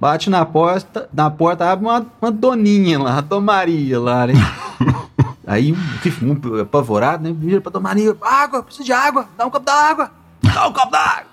Bate 0.00 0.28
na 0.28 0.44
porta, 0.44 1.08
na 1.12 1.30
porta 1.30 1.70
abre 1.70 1.86
uma, 1.86 2.06
uma 2.20 2.30
doninha 2.30 2.98
lá, 2.98 3.18
a 3.18 3.20
Domaria 3.20 3.98
lá, 3.98 4.26
né? 4.26 4.34
Aí 5.46 5.74
Moon, 6.20 6.60
apavorado, 6.60 7.22
né? 7.22 7.34
Vira 7.36 7.60
pra 7.60 7.70
Domaria, 7.70 8.14
água, 8.20 8.62
preciso 8.62 8.84
de 8.84 8.92
água, 8.92 9.28
dá 9.36 9.46
um 9.46 9.50
copo 9.50 9.64
d'água, 9.64 10.10
dá 10.42 10.68
um 10.68 10.72
copo 10.72 10.90
d'água. 10.90 11.24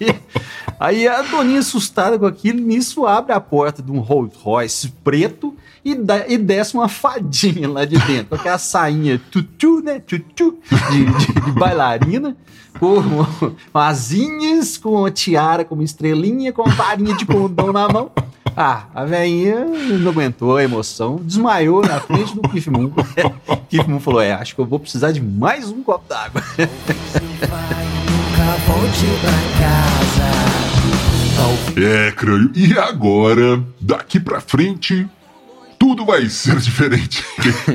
É. 0.00 0.20
Aí 0.80 1.06
a 1.06 1.20
Doninha 1.22 1.60
assustada 1.60 2.18
com 2.18 2.26
aquilo, 2.26 2.58
nisso 2.58 3.06
abre 3.06 3.32
a 3.32 3.40
porta 3.40 3.82
de 3.82 3.92
um 3.92 4.00
Rolls 4.00 4.34
Royce 4.42 4.88
preto 5.04 5.54
e, 5.84 5.94
da, 5.94 6.28
e 6.28 6.36
desce 6.36 6.74
uma 6.74 6.88
fadinha 6.88 7.68
lá 7.68 7.84
de 7.84 7.98
dentro, 7.98 8.34
aquela 8.34 8.58
sainha 8.58 9.20
tutu, 9.30 9.80
né? 9.82 10.00
Tutu, 10.00 10.58
de, 10.90 11.04
de, 11.04 11.40
de 11.40 11.52
bailarina, 11.52 12.36
com, 12.78 13.00
asinhas, 13.72 14.76
com 14.76 14.90
uma 14.90 15.10
tiara, 15.10 15.64
com 15.64 15.74
uma 15.74 15.84
estrelinha, 15.84 16.52
com 16.52 16.62
uma 16.62 16.74
varinha 16.74 17.16
de 17.16 17.24
condão 17.24 17.72
na 17.72 17.88
mão. 17.88 18.10
Ah, 18.56 18.86
a 18.94 19.04
velhinha 19.04 19.64
não 19.64 20.10
aguentou 20.10 20.56
a 20.56 20.64
emoção, 20.64 21.20
desmaiou 21.22 21.82
na 21.82 22.00
frente 22.00 22.34
do 22.34 22.42
Keith 22.42 22.66
Moon. 22.66 22.90
Keith 23.70 23.86
Moon 23.86 24.00
falou: 24.00 24.20
É, 24.20 24.32
acho 24.32 24.54
que 24.54 24.60
eu 24.60 24.66
vou 24.66 24.78
precisar 24.78 25.12
de 25.12 25.20
mais 25.20 25.70
um 25.70 25.82
copo 25.82 26.04
d'água. 26.08 26.42
É, 31.76 32.10
crânio. 32.12 32.50
E 32.54 32.76
agora, 32.78 33.62
daqui 33.80 34.18
pra 34.18 34.40
frente, 34.40 35.08
tudo 35.90 36.04
vai 36.04 36.28
ser 36.28 36.56
diferente. 36.60 37.24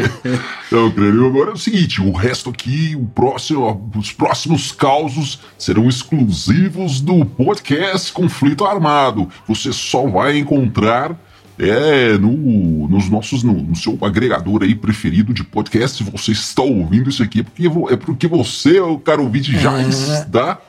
então, 0.67 0.89
crânio, 0.91 1.25
agora 1.25 1.49
é 1.49 1.53
o 1.53 1.57
seguinte: 1.57 2.01
o 2.01 2.13
resto 2.13 2.49
aqui, 2.49 2.95
o 2.95 3.05
próximo, 3.05 3.91
os 3.93 4.11
próximos 4.13 4.71
causos 4.71 5.41
serão 5.57 5.89
exclusivos 5.89 7.01
do 7.01 7.25
podcast 7.25 8.13
Conflito 8.13 8.63
Armado. 8.63 9.29
Você 9.47 9.73
só 9.73 10.07
vai 10.07 10.37
encontrar 10.37 11.19
é 11.57 12.17
no, 12.17 12.87
nos 12.87 13.09
nossos 13.09 13.41
no, 13.41 13.53
no, 13.53 13.75
seu 13.77 13.97
agregador 14.01 14.63
aí 14.63 14.75
preferido 14.75 15.33
de 15.33 15.43
podcast. 15.43 16.03
Se 16.03 16.09
você 16.09 16.31
está 16.31 16.61
ouvindo 16.61 17.09
isso 17.09 17.23
aqui, 17.23 17.41
é 17.41 17.43
porque, 17.43 17.93
é 17.93 17.97
porque 17.97 18.27
você, 18.27 18.79
o 18.79 18.97
cara 18.97 19.21
ouvinte, 19.21 19.57
já 19.57 19.77
é. 19.77 19.87
está 19.87 20.59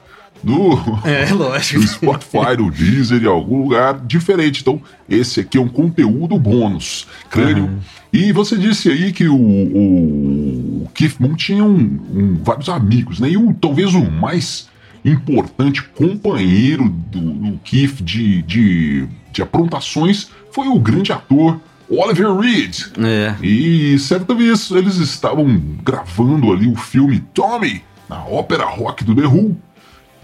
no, 0.47 1.01
é, 1.05 1.29
lógico. 1.35 1.81
no 1.81 1.89
Spotify, 1.89 2.57
no 2.57 2.71
Deezer, 2.71 3.21
em 3.21 3.27
algum 3.27 3.63
lugar 3.65 3.99
diferente. 4.07 4.61
Então, 4.61 4.81
esse 5.09 5.41
aqui 5.41 5.59
é 5.59 5.61
um 5.61 5.69
conteúdo 5.69 6.39
bônus, 6.39 7.09
crânio. 7.29 7.65
Uhum. 7.65 7.79
E 8.13 8.31
você 8.31 8.57
disse 8.57 8.89
aí 8.89 9.13
que 9.13 9.27
o, 9.27 9.37
o 9.37 10.89
Keith 10.95 11.17
Moon 11.19 11.35
tinha 11.35 11.65
um, 11.65 11.75
um, 11.75 12.39
vários 12.45 12.69
amigos, 12.69 13.19
né? 13.19 13.29
E 13.31 13.37
o, 13.37 13.53
talvez 13.55 13.93
o 13.93 14.09
mais 14.09 14.69
importante 15.05 15.83
companheiro 15.83 16.89
do, 16.89 17.21
do 17.21 17.59
Keith 17.65 18.01
de, 18.01 18.43
de, 18.43 19.09
de 19.33 19.43
aprontações 19.43 20.31
foi 20.53 20.69
o 20.69 20.79
grande 20.79 21.11
ator 21.11 21.59
Oliver 21.91 22.33
Reed. 22.37 22.85
É. 22.99 23.35
E 23.45 23.99
certa 23.99 24.33
vez 24.33 24.71
eles 24.71 24.97
estavam 24.97 25.61
gravando 25.83 26.53
ali 26.53 26.69
o 26.69 26.77
filme 26.77 27.21
Tommy, 27.35 27.83
na 28.09 28.25
ópera 28.25 28.65
rock 28.65 29.03
do 29.03 29.15
The 29.15 29.27
Who, 29.27 29.57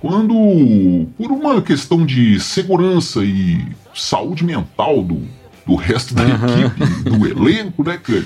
quando, 0.02 1.06
por 1.16 1.30
uma 1.30 1.62
questão 1.62 2.04
de 2.04 2.40
segurança 2.40 3.24
e 3.24 3.64
saúde 3.94 4.44
mental 4.44 5.00
do, 5.00 5.22
do 5.64 5.76
resto 5.76 6.12
da 6.12 6.24
uhum. 6.24 6.30
equipe, 6.34 7.08
do 7.08 7.24
elenco, 7.28 7.84
né, 7.84 7.96
cara? 7.98 8.24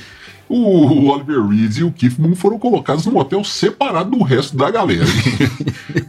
O 0.48 1.10
Oliver 1.10 1.46
Reed 1.46 1.76
e 1.76 1.84
o 1.84 1.92
Keith 1.92 2.18
Moon 2.18 2.34
foram 2.34 2.58
colocados 2.58 3.04
num 3.04 3.18
hotel 3.18 3.44
separado 3.44 4.16
do 4.16 4.22
resto 4.22 4.56
da 4.56 4.70
galera. 4.70 5.04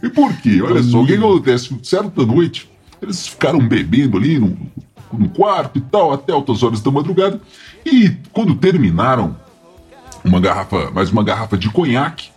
e 0.02 0.08
por 0.08 0.32
quê? 0.38 0.62
Olha 0.62 0.82
só, 0.82 1.02
o 1.02 1.06
que 1.06 1.16
acontece? 1.16 1.76
Certa 1.82 2.24
noite, 2.24 2.70
eles 3.02 3.28
ficaram 3.28 3.58
bebendo 3.58 4.16
ali 4.16 4.38
no, 4.38 4.56
no 5.12 5.28
quarto 5.28 5.76
e 5.78 5.82
tal, 5.82 6.14
até 6.14 6.32
altas 6.32 6.62
horas 6.62 6.80
da 6.80 6.90
madrugada. 6.90 7.38
E 7.84 8.16
quando 8.32 8.54
terminaram 8.54 9.36
uma 10.24 10.40
garrafa, 10.40 10.90
mais 10.92 11.10
uma 11.10 11.22
garrafa 11.22 11.58
de 11.58 11.68
conhaque, 11.68 12.30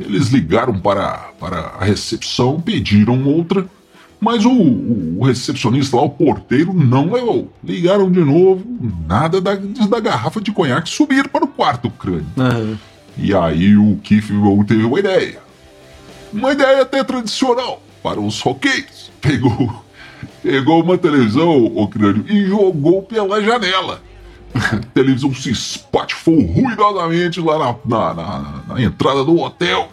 eles 0.00 0.28
ligaram 0.28 0.78
para, 0.78 1.30
para 1.38 1.58
a 1.78 1.84
recepção, 1.84 2.60
pediram 2.60 3.22
outra, 3.24 3.66
mas 4.20 4.44
o, 4.44 4.50
o, 4.50 5.24
recepcionista 5.24 5.96
lá, 5.96 6.02
o 6.02 6.10
porteiro, 6.10 6.74
não 6.74 7.10
levou. 7.10 7.50
Ligaram 7.64 8.10
de 8.10 8.20
novo, 8.20 8.62
nada 9.08 9.40
da, 9.40 9.54
da 9.54 10.00
garrafa 10.00 10.40
de 10.40 10.52
conhaque 10.52 10.90
subir 10.90 11.28
para 11.28 11.44
o 11.44 11.48
quarto 11.48 11.90
crânio. 11.90 12.26
Uhum. 12.36 12.76
E 13.16 13.34
aí 13.34 13.76
o 13.76 13.98
Keith 14.02 14.26
teve 14.66 14.84
uma 14.84 14.98
ideia. 14.98 15.38
Uma 16.32 16.52
ideia 16.52 16.82
até 16.82 17.02
tradicional 17.02 17.82
para 18.02 18.20
os 18.20 18.40
roqueiros. 18.40 19.10
Pegou, 19.20 19.84
pegou 20.42 20.82
uma 20.82 20.98
televisão, 20.98 21.66
o 21.66 21.88
crânio, 21.88 22.24
e 22.28 22.46
jogou 22.46 23.02
pela 23.02 23.42
janela. 23.42 24.02
A 24.54 24.76
televisão 24.94 25.34
se 25.34 25.50
espatifou 25.50 26.40
ruidosamente 26.40 27.40
lá 27.40 27.58
na, 27.58 27.74
na, 27.84 28.14
na, 28.14 28.62
na, 28.68 28.82
entrada 28.82 29.24
do 29.24 29.38
hotel. 29.38 29.90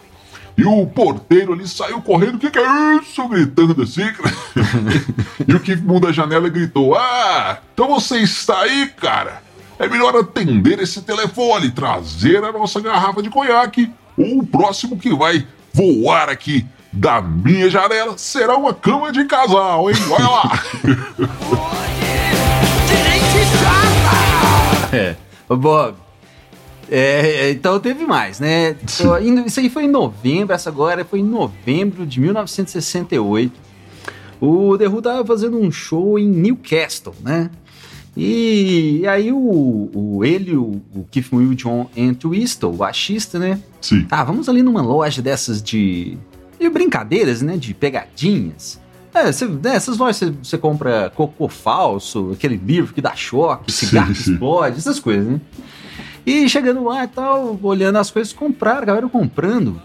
E 0.56 0.64
o 0.64 0.86
porteiro 0.86 1.52
ali 1.52 1.68
saiu 1.68 2.02
correndo, 2.02 2.34
o 2.34 2.38
que, 2.38 2.50
que 2.50 2.58
é 2.58 2.96
isso? 2.96 3.28
Gritando 3.28 3.80
assim. 3.80 4.02
e 5.46 5.54
o 5.54 5.60
que 5.60 5.76
mundo 5.76 6.06
da 6.06 6.12
janela 6.12 6.48
gritou: 6.48 6.96
Ah, 6.96 7.58
então 7.72 7.88
você 7.88 8.18
está 8.18 8.62
aí, 8.62 8.88
cara? 8.96 9.42
É 9.78 9.86
melhor 9.86 10.16
atender 10.16 10.80
esse 10.80 11.02
telefone, 11.02 11.70
trazer 11.70 12.42
a 12.42 12.50
nossa 12.50 12.80
garrafa 12.80 13.22
de 13.22 13.30
conhaque, 13.30 13.92
ou 14.16 14.40
o 14.40 14.46
próximo 14.46 14.98
que 14.98 15.14
vai 15.14 15.46
voar 15.72 16.28
aqui 16.28 16.66
da 16.92 17.20
minha 17.20 17.70
janela 17.70 18.16
será 18.16 18.56
uma 18.56 18.74
cama 18.74 19.12
de 19.12 19.24
casal, 19.26 19.88
hein? 19.88 19.96
Olha 20.10 20.28
lá! 20.28 20.62
É. 24.92 25.16
Bob, 25.48 25.94
é, 26.90 27.50
então 27.50 27.78
teve 27.78 28.04
mais, 28.06 28.40
né? 28.40 28.74
Isso 28.86 29.60
aí 29.60 29.68
foi 29.68 29.84
em 29.84 29.88
novembro, 29.88 30.54
essa 30.54 30.70
agora 30.70 31.04
foi 31.04 31.20
em 31.20 31.24
novembro 31.24 32.06
de 32.06 32.20
1968. 32.20 33.52
O 34.40 34.78
The 34.78 34.88
Who 34.88 35.02
tava 35.02 35.24
fazendo 35.24 35.58
um 35.58 35.70
show 35.70 36.18
em 36.18 36.28
Newcastle, 36.28 37.14
né? 37.22 37.50
E, 38.16 39.00
e 39.02 39.06
aí 39.06 39.32
o, 39.32 39.90
o, 39.94 40.24
ele, 40.24 40.56
o, 40.56 40.80
o 40.94 41.04
Keith 41.10 41.32
o 41.32 41.54
John 41.54 41.88
Entwistle, 41.96 42.70
o 42.70 42.76
baixista, 42.76 43.38
né? 43.38 43.60
Sim. 43.80 44.06
Ah, 44.10 44.24
vamos 44.24 44.48
ali 44.48 44.62
numa 44.62 44.82
loja 44.82 45.20
dessas 45.20 45.62
de, 45.62 46.16
de 46.58 46.68
brincadeiras, 46.68 47.42
né? 47.42 47.56
De 47.56 47.74
pegadinhas. 47.74 48.80
É, 49.14 49.32
você, 49.32 49.46
né, 49.46 49.74
essas 49.74 49.96
lojas 49.98 50.32
você, 50.42 50.58
compra 50.58 51.10
cocô 51.14 51.48
falso, 51.48 52.30
aquele 52.32 52.56
livro 52.56 52.92
que 52.92 53.00
dá 53.00 53.14
choque, 53.16 53.72
cigarro 53.72 54.12
que 54.12 54.20
explode, 54.20 54.76
essas 54.78 55.00
coisas, 55.00 55.26
né? 55.26 55.40
E 56.26 56.48
chegando 56.48 56.84
lá 56.84 57.04
e 57.04 57.08
tal, 57.08 57.58
olhando 57.62 57.96
as 57.96 58.10
coisas, 58.10 58.32
compraram, 58.32 58.82
a 58.82 58.84
galera 58.84 59.08
comprando 59.08 59.80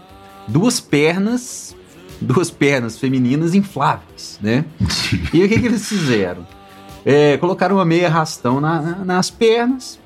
duas 0.46 0.78
pernas, 0.78 1.74
duas 2.20 2.50
pernas 2.50 2.98
femininas 2.98 3.54
infláveis, 3.54 4.38
né? 4.42 4.64
E 5.32 5.42
o 5.42 5.48
que, 5.48 5.58
que 5.58 5.66
eles 5.66 5.88
fizeram? 5.88 6.46
É, 7.04 7.36
colocaram 7.38 7.76
uma 7.76 7.84
meia 7.84 8.08
arrastão 8.08 8.60
na- 8.60 8.80
na- 8.82 9.04
nas 9.04 9.30
pernas 9.30 9.98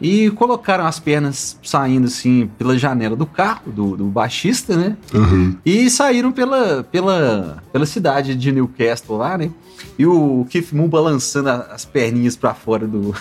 e 0.00 0.30
colocaram 0.30 0.86
as 0.86 1.00
pernas 1.00 1.58
saindo 1.62 2.06
assim 2.06 2.48
pela 2.58 2.78
janela 2.78 3.16
do 3.16 3.26
carro 3.26 3.70
do, 3.70 3.96
do 3.96 4.04
baixista, 4.04 4.76
né? 4.76 4.96
Aham. 5.14 5.56
E 5.64 5.90
saíram 5.90 6.30
pela, 6.32 6.84
pela, 6.84 7.62
pela 7.72 7.86
cidade 7.86 8.34
de 8.34 8.52
Newcastle 8.52 9.16
lá, 9.16 9.36
né? 9.36 9.50
E 9.98 10.06
o 10.06 10.46
Keith 10.48 10.72
Moon 10.72 10.88
balançando 10.88 11.48
as 11.50 11.84
perninhas 11.84 12.36
pra 12.36 12.54
fora 12.54 12.86
do, 12.86 13.14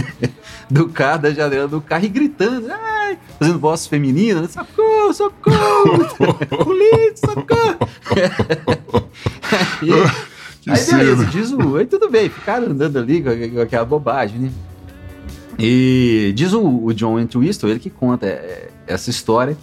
do 0.70 0.88
carro, 0.88 1.22
da 1.22 1.30
janela 1.30 1.68
do 1.68 1.80
carro 1.80 2.04
e 2.04 2.08
gritando, 2.08 2.66
ai, 2.70 3.18
fazendo 3.38 3.58
voz 3.58 3.86
feminina, 3.86 4.42
né? 4.42 4.48
socorro, 4.48 5.12
socorro, 5.12 6.34
polícia, 6.64 7.16
socorro. 7.26 7.88
aí, 10.66 10.72
aí 10.72 10.86
beleza, 10.86 11.26
diz 11.26 11.52
o, 11.52 11.76
aí 11.76 11.86
tudo 11.86 12.10
bem, 12.10 12.28
ficaram 12.28 12.66
andando 12.68 12.98
ali 12.98 13.22
com 13.22 13.60
aquela 13.60 13.84
bobagem, 13.84 14.38
né? 14.38 14.50
E 15.58 16.32
diz 16.34 16.52
o, 16.52 16.84
o 16.84 16.94
John 16.94 17.18
Entwistle, 17.18 17.70
ele 17.70 17.80
que 17.80 17.90
conta 17.90 18.26
é, 18.26 18.70
essa 18.86 19.10
história, 19.10 19.56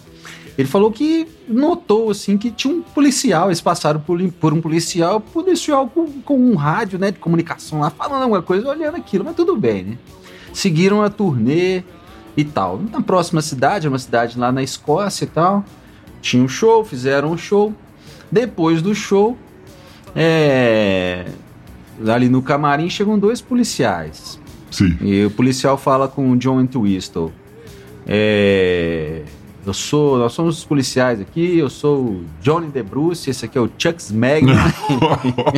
ele 0.56 0.68
falou 0.68 0.90
que 0.90 1.26
notou 1.48 2.10
assim 2.10 2.36
que 2.36 2.50
tinha 2.50 2.74
um 2.74 2.82
policial, 2.82 3.48
eles 3.48 3.60
passaram 3.60 4.00
por, 4.00 4.20
por 4.32 4.52
um 4.52 4.60
policial, 4.60 5.20
policial 5.20 5.88
com, 5.88 6.06
com 6.22 6.36
um 6.36 6.54
rádio 6.54 6.98
né, 6.98 7.10
de 7.10 7.18
comunicação 7.18 7.80
lá, 7.80 7.90
falando 7.90 8.22
alguma 8.22 8.42
coisa, 8.42 8.68
olhando 8.68 8.96
aquilo, 8.96 9.24
mas 9.24 9.34
tudo 9.34 9.56
bem, 9.56 9.82
né? 9.82 9.98
Seguiram 10.52 11.02
a 11.02 11.08
turnê 11.08 11.82
e 12.36 12.44
tal. 12.44 12.78
Na 12.90 13.00
próxima 13.00 13.40
cidade, 13.40 13.88
uma 13.88 13.98
cidade 13.98 14.38
lá 14.38 14.52
na 14.52 14.62
Escócia 14.62 15.24
e 15.24 15.28
tal, 15.28 15.64
tinha 16.20 16.42
um 16.42 16.48
show, 16.48 16.84
fizeram 16.84 17.32
um 17.32 17.38
show. 17.38 17.72
Depois 18.30 18.82
do 18.82 18.94
show, 18.94 19.36
é, 20.14 21.26
ali 22.06 22.28
no 22.28 22.42
camarim 22.42 22.90
chegam 22.90 23.18
dois 23.18 23.40
policiais. 23.40 24.38
Sim. 24.72 24.96
E 25.00 25.24
o 25.24 25.30
policial 25.30 25.78
fala 25.78 26.08
com 26.08 26.32
o 26.32 26.36
John 26.36 26.60
Entwistle. 26.60 27.32
É, 28.06 29.22
eu 29.64 29.72
sou, 29.72 30.18
nós 30.18 30.32
somos 30.32 30.58
os 30.58 30.64
policiais 30.64 31.20
aqui, 31.20 31.56
eu 31.58 31.70
sou 31.70 32.04
o 32.04 32.24
Johnny 32.40 32.66
DeBruce, 32.66 33.30
esse 33.30 33.44
aqui 33.44 33.56
é 33.56 33.60
o 33.60 33.70
Chuck 33.78 34.02
Smagman. 34.02 34.56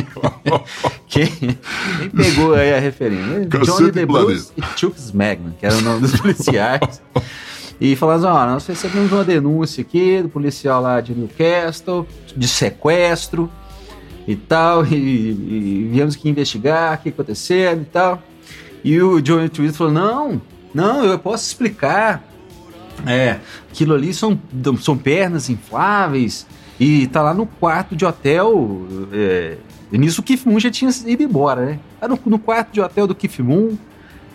quem, 1.09 1.25
quem 1.25 2.09
pegou 2.15 2.53
aí 2.53 2.71
a 2.75 2.79
referência? 2.79 3.47
Cacete 3.47 3.77
Johnny 3.77 3.91
DeBruce 3.91 4.51
e 4.55 4.61
Chuck 4.79 4.99
Smagman, 4.99 5.55
que 5.59 5.65
era 5.65 5.75
o 5.75 5.81
nome 5.81 6.01
dos 6.01 6.19
policiais. 6.19 7.01
E 7.81 7.93
assim, 7.93 8.05
ó, 8.05 8.45
nós 8.45 8.67
recebemos 8.67 9.11
uma 9.11 9.23
denúncia 9.23 9.81
aqui 9.81 10.21
do 10.21 10.29
policial 10.29 10.81
lá 10.81 11.01
de 11.01 11.13
Newcastle, 11.15 12.07
de 12.35 12.47
sequestro 12.47 13.49
e 14.27 14.35
tal, 14.35 14.85
e, 14.85 14.95
e 14.95 15.89
viemos 15.91 16.15
aqui 16.15 16.29
investigar 16.29 16.97
o 16.97 17.01
que 17.01 17.09
aconteceu 17.09 17.81
e 17.81 17.85
tal. 17.85 18.21
E 18.85 19.01
o 19.01 19.19
John 19.19 19.47
Twitter 19.49 19.73
falou: 19.73 19.91
não, 19.91 20.41
não, 20.71 21.03
eu 21.03 21.17
posso 21.17 21.47
explicar. 21.47 22.23
É, 23.05 23.39
aquilo 23.69 23.95
ali 23.95 24.13
são, 24.13 24.39
são 24.79 24.95
pernas 24.95 25.49
infláveis 25.49 26.47
e 26.79 27.07
tá 27.07 27.21
lá 27.21 27.33
no 27.33 27.47
quarto 27.47 27.95
de 27.95 28.05
hotel. 28.05 28.85
É, 29.11 29.57
e 29.91 29.97
nisso 29.97 30.21
o 30.21 30.23
Keith 30.23 30.45
Moon 30.45 30.59
já 30.59 30.69
tinha 30.69 30.91
ido 31.07 31.23
embora, 31.23 31.65
né? 31.65 31.79
Tá 31.99 32.07
no, 32.07 32.19
no 32.27 32.37
quarto 32.37 32.71
de 32.71 32.79
hotel 32.79 33.07
do 33.07 33.15
Keith 33.15 33.39
Moon. 33.39 33.75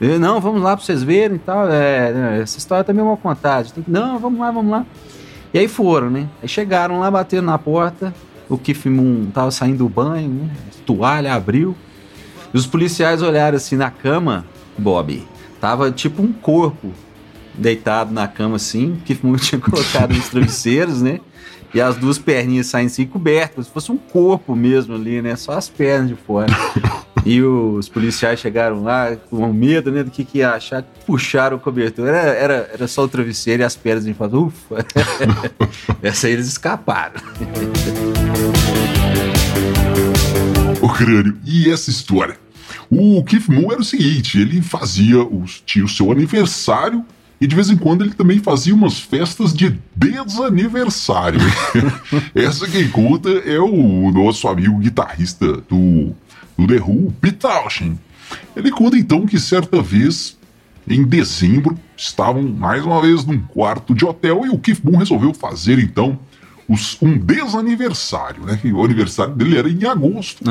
É, 0.00 0.18
não, 0.18 0.40
vamos 0.40 0.60
lá 0.60 0.76
pra 0.76 0.84
vocês 0.84 1.04
verem 1.04 1.36
e 1.36 1.38
tal. 1.38 1.70
É, 1.70 2.12
né, 2.12 2.40
essa 2.42 2.58
história 2.58 2.82
também 2.82 3.04
é 3.04 3.06
uma 3.06 3.16
contagem. 3.16 3.72
Tem 3.72 3.84
que, 3.84 3.90
não, 3.90 4.18
vamos 4.18 4.40
lá, 4.40 4.50
vamos 4.50 4.72
lá. 4.72 4.84
E 5.54 5.60
aí 5.60 5.68
foram, 5.68 6.10
né? 6.10 6.28
Aí 6.42 6.48
chegaram 6.48 6.98
lá, 6.98 7.08
bateram 7.08 7.46
na 7.46 7.56
porta. 7.56 8.12
O 8.48 8.58
Keith 8.58 8.84
Moon 8.86 9.26
tava 9.32 9.52
saindo 9.52 9.78
do 9.78 9.88
banho, 9.88 10.28
né? 10.28 10.50
Toalha 10.84 11.34
abriu. 11.34 11.76
E 12.52 12.56
os 12.56 12.66
policiais 12.66 13.22
olharam 13.22 13.56
assim 13.56 13.76
na 13.76 13.90
cama, 13.90 14.44
Bob. 14.76 15.22
Tava 15.60 15.90
tipo 15.90 16.22
um 16.22 16.32
corpo 16.32 16.92
deitado 17.54 18.12
na 18.12 18.26
cama 18.26 18.56
assim, 18.56 19.00
que 19.04 19.14
tinha 19.38 19.60
colocado 19.60 20.14
nos 20.14 20.28
travesseiros, 20.28 21.02
né? 21.02 21.20
E 21.72 21.80
as 21.80 21.96
duas 21.96 22.18
perninhas 22.18 22.66
saindo 22.66 22.88
assim 22.88 23.06
cobertas, 23.06 23.66
se 23.66 23.72
fosse 23.72 23.92
um 23.92 23.96
corpo 23.96 24.56
mesmo 24.56 24.94
ali, 24.94 25.22
né? 25.22 25.36
Só 25.36 25.52
as 25.52 25.68
pernas 25.68 26.08
de 26.08 26.16
fora. 26.16 26.52
E 27.24 27.40
os 27.42 27.88
policiais 27.88 28.40
chegaram 28.40 28.82
lá 28.82 29.14
com 29.28 29.52
medo, 29.52 29.92
né? 29.92 30.02
Do 30.02 30.10
que, 30.10 30.24
que 30.24 30.38
ia 30.38 30.50
achar, 30.50 30.82
puxaram 31.06 31.58
o 31.58 31.60
cobertor. 31.60 32.08
Era, 32.08 32.32
era, 32.32 32.70
era 32.72 32.88
só 32.88 33.04
o 33.04 33.08
travesseiro 33.08 33.62
e 33.62 33.64
as 33.64 33.76
pernas 33.76 34.06
e 34.06 34.14
falaram, 34.14 34.46
ufa. 34.46 34.84
Essa 36.02 36.26
aí 36.26 36.32
eles 36.32 36.48
escaparam. 36.48 37.20
crânio. 40.92 41.38
E 41.44 41.70
essa 41.70 41.90
história? 41.90 42.36
O 42.90 43.22
Keith 43.24 43.48
Moon 43.48 43.72
era 43.72 43.80
o 43.80 43.84
seguinte: 43.84 44.38
ele 44.38 44.60
fazia, 44.62 45.22
os, 45.22 45.62
tinha 45.64 45.84
o 45.84 45.88
seu 45.88 46.10
aniversário 46.10 47.04
e 47.40 47.46
de 47.46 47.56
vez 47.56 47.70
em 47.70 47.76
quando 47.76 48.04
ele 48.04 48.12
também 48.12 48.38
fazia 48.38 48.74
umas 48.74 49.00
festas 49.00 49.54
de 49.54 49.78
desaniversário. 49.96 51.40
essa 52.34 52.68
quem 52.68 52.88
conta 52.90 53.30
é 53.30 53.58
o 53.58 54.12
nosso 54.12 54.46
amigo 54.46 54.78
guitarrista 54.78 55.56
do, 55.62 56.14
do 56.58 56.66
The 56.66 56.80
Who, 56.82 57.14
Pete. 57.18 57.96
Ele 58.54 58.70
conta 58.70 58.98
então 58.98 59.26
que 59.26 59.40
certa 59.40 59.80
vez, 59.80 60.36
em 60.86 61.02
dezembro, 61.02 61.78
estavam 61.96 62.42
mais 62.42 62.84
uma 62.84 63.00
vez 63.00 63.24
num 63.24 63.40
quarto 63.40 63.94
de 63.94 64.04
hotel 64.04 64.44
e 64.44 64.50
o 64.50 64.58
Keith 64.58 64.82
Moon 64.84 64.98
resolveu 64.98 65.32
fazer 65.32 65.78
então 65.78 66.18
os- 66.72 66.96
um 67.02 67.18
desaniversário, 67.18 68.44
né? 68.44 68.58
que 68.60 68.72
O 68.72 68.84
aniversário 68.84 69.34
dele 69.34 69.58
era 69.58 69.68
em 69.68 69.84
agosto. 69.86 70.42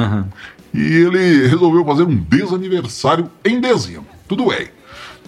E 0.73 0.79
ele 0.81 1.47
resolveu 1.47 1.83
fazer 1.85 2.03
um 2.03 2.15
desaniversário 2.15 3.29
em 3.43 3.59
dezembro. 3.59 4.05
Tudo 4.27 4.47
bem. 4.49 4.67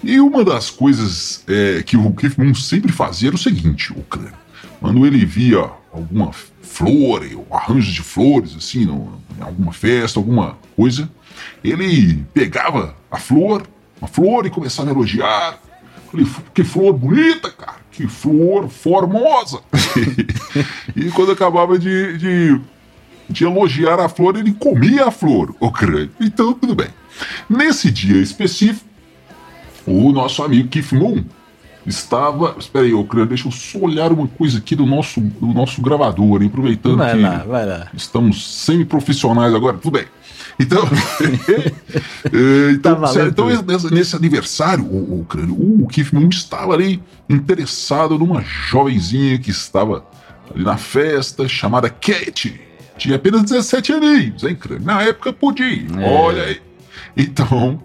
E 0.04 0.20
uma 0.20 0.44
das 0.44 0.70
coisas 0.70 1.44
é, 1.48 1.82
que 1.84 1.96
o 1.98 2.12
Keith 2.14 2.38
Moon 2.38 2.54
sempre 2.54 2.92
fazia 2.92 3.30
era 3.30 3.36
o 3.36 3.40
seguinte, 3.40 3.92
o 3.94 4.02
crânio. 4.04 4.34
Quando 4.80 5.06
ele 5.06 5.26
via 5.26 5.70
alguma 5.94 6.32
flor, 6.62 7.24
ou 7.36 7.48
arranjo 7.56 7.92
de 7.92 8.02
flores, 8.02 8.56
assim, 8.56 8.86
no- 8.86 9.20
em 9.38 9.42
alguma 9.44 9.72
festa, 9.74 10.20
alguma 10.20 10.58
coisa, 10.76 11.10
ele 11.64 12.24
pegava 12.34 12.96
a 13.12 13.18
flor, 13.18 13.64
uma 14.00 14.08
flor, 14.08 14.46
e 14.46 14.50
começava 14.50 14.90
a 14.90 14.94
elogiar. 14.94 15.60
Falei, 16.12 16.26
que 16.54 16.64
flor 16.64 16.94
bonita, 16.94 17.50
cara, 17.52 17.81
que 17.92 18.08
flor 18.08 18.70
formosa. 18.70 19.60
e 20.96 21.10
quando 21.12 21.32
acabava 21.32 21.78
de- 21.78 22.18
de 22.18 22.62
de 23.30 23.46
elogiar 23.46 23.98
a 23.98 24.10
flor, 24.10 24.36
ele 24.36 24.52
comia 24.52 25.06
a 25.06 25.12
flor, 25.12 25.56
o 25.58 25.72
crânio. 25.72 26.12
Então, 26.20 26.54
tudo 26.54 26.76
bem. 26.76 26.90
Nesse 27.50 27.90
dia 27.90 28.22
específico, 28.22 28.86
o 29.88 30.12
nosso 30.12 30.44
amigo 30.44 30.68
Keith 30.68 30.92
Moon 30.92 31.24
estava. 31.86 32.56
Espera 32.60 32.86
aí, 32.86 32.94
o 32.94 33.04
crânio, 33.04 33.30
deixa 33.30 33.48
eu 33.48 33.52
só 33.52 33.80
olhar 33.80 34.12
uma 34.12 34.28
coisa 34.28 34.58
aqui 34.58 34.76
do 34.76 34.86
nosso, 34.86 35.20
do 35.20 35.48
nosso 35.48 35.82
gravador, 35.82 36.42
hein, 36.42 36.48
aproveitando 36.48 36.98
Vai 36.98 37.16
que 37.16 37.22
lá, 37.22 37.38
vai 37.48 37.66
lá. 37.66 37.88
estamos 37.94 38.64
semi-profissionais 38.66 39.54
agora, 39.54 39.78
tudo 39.78 39.94
bem. 39.94 40.06
Então, 40.60 40.84
eh, 42.26 42.72
então, 42.72 43.02
Tá 43.02 43.26
então 43.28 43.48
nesse, 43.64 43.94
nesse 43.94 44.16
aniversário, 44.16 44.84
o, 44.86 45.26
o, 45.26 45.84
o 45.84 45.88
Keith 45.88 46.12
Moon 46.14 46.28
estava 46.30 46.74
ali 46.74 47.02
interessado 47.30 48.18
numa 48.18 48.42
jovenzinha 48.44 49.38
que 49.40 49.50
estava 49.50 50.06
ali 50.54 50.64
na 50.64 50.78
festa, 50.78 51.48
chamada 51.48 51.90
Kate. 51.90 52.60
Tinha 52.98 53.16
apenas 53.16 53.44
17 53.44 53.94
aninhos, 53.94 54.44
hein, 54.44 54.56
crânio? 54.56 54.86
Na 54.86 55.02
época 55.02 55.34
podia, 55.34 55.88
É. 55.98 56.06
olha 56.08 56.44
aí. 56.44 56.62
Então, 57.18 57.82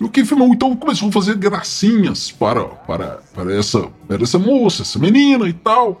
o 0.00 0.08
Keith 0.08 0.30
então 0.32 0.76
começou 0.76 1.08
a 1.08 1.12
fazer 1.12 1.36
gracinhas 1.36 2.30
para, 2.30 2.64
para, 2.64 3.20
para, 3.34 3.54
essa, 3.54 3.88
para 4.06 4.22
essa 4.22 4.38
moça, 4.38 4.82
essa 4.82 4.98
menina 4.98 5.48
e 5.48 5.52
tal. 5.52 6.00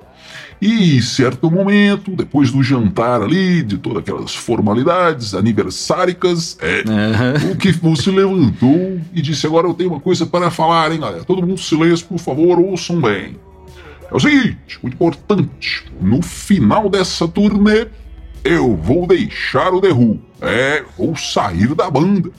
E 0.60 0.96
em 0.96 1.02
certo 1.02 1.50
momento, 1.50 2.12
depois 2.12 2.50
do 2.50 2.62
jantar 2.62 3.22
ali, 3.22 3.62
de 3.62 3.76
todas 3.76 3.98
aquelas 3.98 4.34
formalidades 4.34 5.34
aniversáricas, 5.34 6.56
é, 6.60 6.82
Aham. 6.88 7.52
o 7.52 7.56
Keith 7.56 7.82
Moon 7.82 7.94
se 7.94 8.10
levantou 8.10 8.98
e 9.12 9.20
disse: 9.20 9.46
Agora 9.46 9.66
eu 9.66 9.74
tenho 9.74 9.90
uma 9.90 10.00
coisa 10.00 10.24
para 10.24 10.50
falar, 10.50 10.92
hein, 10.92 11.00
galera? 11.00 11.24
Todo 11.24 11.46
mundo 11.46 11.60
silêncio, 11.60 12.06
por 12.06 12.18
favor, 12.18 12.58
ouçam 12.58 13.00
bem. 13.00 13.36
É 14.10 14.14
o 14.14 14.20
seguinte, 14.20 14.78
muito 14.82 14.94
importante. 14.94 15.84
No 16.00 16.22
final 16.22 16.88
dessa 16.88 17.28
turnê, 17.28 17.88
eu 18.44 18.76
vou 18.76 19.06
deixar 19.06 19.74
o 19.74 19.80
The 19.80 19.92
Who. 19.92 20.20
É, 20.40 20.84
vou 20.96 21.16
sair 21.16 21.74
da 21.74 21.90
banda. 21.90 22.30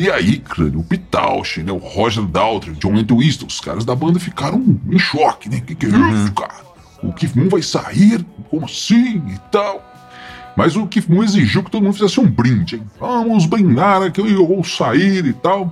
E 0.00 0.10
aí, 0.10 0.38
crânio, 0.38 0.80
o 0.80 0.82
Pitauchi, 0.82 1.62
né, 1.62 1.70
o 1.70 1.76
Roger 1.76 2.24
Daltrey, 2.24 2.72
o 2.72 2.76
John 2.76 2.96
Entwistle, 2.96 3.46
os 3.46 3.60
caras 3.60 3.84
da 3.84 3.94
banda 3.94 4.18
ficaram 4.18 4.80
em 4.90 4.98
choque, 4.98 5.46
né? 5.50 5.60
Que 5.60 5.74
que 5.74 5.84
é 5.84 5.88
isso, 5.90 6.32
cara? 6.32 6.64
O 7.02 7.12
Keith 7.12 7.36
Moon 7.36 7.50
vai 7.50 7.60
sair? 7.60 8.24
Como 8.48 8.64
assim? 8.64 9.22
E 9.28 9.38
tal. 9.52 9.84
Mas 10.56 10.74
o 10.74 10.86
Keith 10.86 11.06
Moon 11.06 11.22
exigiu 11.22 11.62
que 11.62 11.70
todo 11.70 11.82
mundo 11.82 11.92
fizesse 11.92 12.18
um 12.18 12.26
brinde. 12.26 12.76
Hein? 12.76 12.82
Vamos 12.98 13.44
brindar 13.44 14.10
que 14.10 14.22
eu 14.22 14.48
vou 14.48 14.64
sair 14.64 15.26
e 15.26 15.34
tal. 15.34 15.70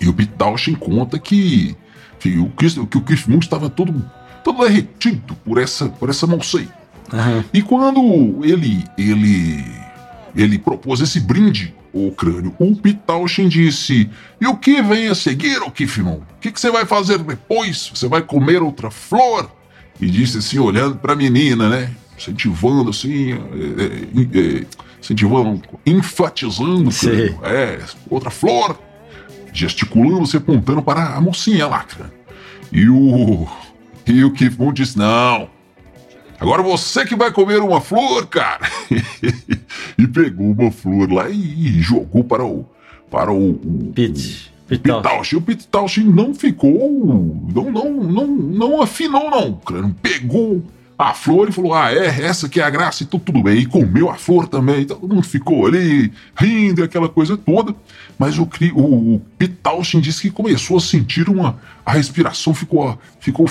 E 0.00 0.08
o 0.08 0.12
Townshend 0.12 0.78
conta 0.78 1.18
que, 1.18 1.76
que, 2.20 2.38
o, 2.38 2.48
Keith, 2.50 2.86
que 2.88 2.98
o 2.98 3.02
Keith 3.02 3.26
Moon 3.26 3.40
estava 3.40 3.68
todo, 3.68 4.00
todo 4.44 4.62
derretido 4.62 5.34
por 5.44 5.58
essa, 5.58 5.88
por 5.88 6.08
essa 6.08 6.24
aí. 6.56 6.68
Aham. 7.12 7.44
E 7.52 7.60
quando 7.62 8.44
ele 8.44 8.84
ele 8.96 9.64
ele 10.36 10.56
propôs 10.56 11.00
esse 11.00 11.18
brinde 11.18 11.74
ao 11.94 12.10
crânio, 12.10 12.54
o 12.58 12.74
Pete 12.74 13.00
Townshend 13.06 13.48
disse: 13.48 14.10
E 14.40 14.46
o 14.46 14.56
que 14.56 14.82
vem 14.82 15.08
a 15.08 15.14
seguir, 15.14 15.62
ô 15.62 15.70
Kifmon? 15.70 16.16
O 16.16 16.40
que, 16.40 16.50
que 16.50 16.60
você 16.60 16.70
vai 16.70 16.84
fazer 16.84 17.18
depois? 17.18 17.90
Você 17.94 18.08
vai 18.08 18.22
comer 18.22 18.62
outra 18.62 18.90
flor? 18.90 19.50
E 20.00 20.10
disse 20.10 20.38
assim, 20.38 20.58
olhando 20.58 20.96
para 20.96 21.12
a 21.12 21.16
menina, 21.16 21.68
né? 21.68 21.90
Incentivando 22.18 22.90
assim, 22.90 23.32
é, 23.32 23.36
é, 23.36 24.60
é, 24.60 24.66
incentivando, 25.00 25.62
enfatizando, 25.86 26.90
crânio. 26.90 27.38
É, 27.44 27.78
outra 28.10 28.30
flor. 28.30 28.78
Gesticulando, 29.52 30.26
se 30.26 30.36
apontando 30.36 30.82
para 30.82 31.14
a 31.14 31.20
mocinha 31.20 31.68
crânio. 31.68 32.12
E 32.72 32.88
o. 32.88 33.46
E 34.06 34.24
o 34.24 34.32
Kifmon 34.32 34.72
disse: 34.72 34.98
Não, 34.98 35.48
Agora 36.40 36.62
você 36.62 37.04
que 37.04 37.14
vai 37.14 37.32
comer 37.32 37.60
uma 37.60 37.80
flor, 37.80 38.26
cara. 38.26 38.68
e 39.98 40.06
pegou 40.06 40.52
uma 40.52 40.70
flor 40.70 41.10
lá 41.12 41.28
e, 41.28 41.80
jogou 41.80 42.24
para 42.24 42.44
o 42.44 42.66
para 43.10 43.32
o, 43.32 43.54
Townshend. 43.94 44.50
Townshend. 45.02 45.36
O 45.36 45.56
Townshend 45.70 46.10
não 46.10 46.34
ficou, 46.34 46.72
não 47.54 47.70
não 47.70 47.92
não 47.92 48.26
não 48.26 48.82
afinou 48.82 49.30
não, 49.30 49.52
cara. 49.54 49.94
Pegou 50.02 50.64
a 50.98 51.12
flor 51.12 51.48
e 51.48 51.52
falou: 51.52 51.74
"Ah, 51.74 51.92
é, 51.92 52.06
essa 52.22 52.48
que 52.48 52.60
é 52.60 52.64
a 52.64 52.70
graça", 52.70 53.02
e 53.02 53.06
tudo, 53.06 53.42
bem. 53.42 53.58
E 53.58 53.66
comeu 53.66 54.08
a 54.10 54.14
flor 54.14 54.46
também. 54.46 54.84
Todo 54.84 55.08
mundo 55.08 55.22
ficou 55.26 55.66
ali 55.66 56.12
rindo, 56.36 56.82
aquela 56.84 57.08
coisa 57.08 57.36
toda. 57.36 57.74
Mas 58.18 58.38
o, 58.38 58.48
o, 58.74 59.14
o 59.16 59.22
Pete 59.36 59.54
disse 60.00 60.22
que 60.22 60.30
começou 60.30 60.76
a 60.76 60.80
sentir 60.80 61.28
uma 61.28 61.58
a 61.84 61.92
respiração 61.92 62.54
ficou 62.54 62.98
ficou 63.20 63.46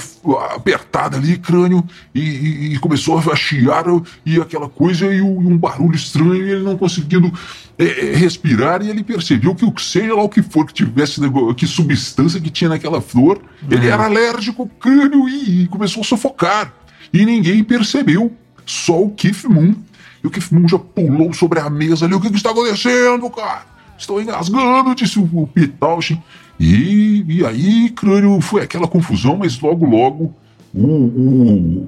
apertada 0.56 1.18
ali, 1.18 1.38
crânio, 1.38 1.84
e, 2.16 2.20
e- 2.22 2.74
e 2.74 2.80
começou 2.80 3.20
a 3.20 3.36
chiar 3.36 3.86
e 4.26 4.40
aquela 4.40 4.68
coisa 4.70 5.06
e, 5.14 5.22
o- 5.22 5.42
e 5.42 5.46
um 5.46 5.58
barulho 5.58 5.96
estranho, 5.96 6.36
e 6.36 6.52
ele 6.52 6.64
não 6.64 6.78
conseguindo 6.78 7.32
é, 7.78 8.12
é, 8.12 8.16
respirar, 8.16 8.82
e 8.84 8.90
ele 8.90 9.04
percebeu 9.04 9.54
que 9.54 9.66
o 9.66 9.72
que 9.72 9.82
seja 9.82 10.16
lá 10.16 10.24
o 10.24 10.30
que 10.30 10.42
for 10.42 10.66
que 10.66 10.74
tivesse, 10.74 11.20
que 11.58 11.68
substância 11.68 12.40
que 12.40 12.50
tinha 12.50 12.70
naquela 12.70 13.02
flor, 13.02 13.40
ele 13.70 13.88
era 13.88 14.06
alérgico 14.06 14.62
ao 14.64 14.68
crânio 14.68 15.28
e 15.28 15.68
começou 15.68 16.02
a 16.02 16.06
sufocar. 16.06 16.74
E 17.14 17.26
ninguém 17.26 17.64
percebeu, 17.64 18.32
só 18.66 19.04
o 19.04 19.12
Keith 19.12 19.44
Moon. 19.46 19.76
E 20.24 20.28
o 20.28 20.32
Keith 20.32 20.52
Moon 20.52 20.68
já 20.68 20.80
pulou 20.80 21.32
sobre 21.34 21.60
a 21.60 21.70
mesa 21.70 22.06
ali. 22.06 22.16
O 22.16 22.20
que, 22.20 22.30
que 22.30 22.38
está 22.38 22.50
acontecendo, 22.52 23.30
cara? 23.30 23.66
Estou 23.98 24.22
engasgando, 24.22 24.96
disse 24.96 25.20
o, 25.20 25.48
Pete 25.54 25.74
Townshend. 25.80 26.22
E, 26.60 27.24
e 27.28 27.46
aí, 27.46 27.90
crânio, 27.92 28.40
foi 28.42 28.62
aquela 28.64 28.88
confusão, 28.88 29.38
mas 29.38 29.60
logo, 29.60 29.86
logo, 29.86 30.34
o. 30.74 30.88
o, 30.88 31.88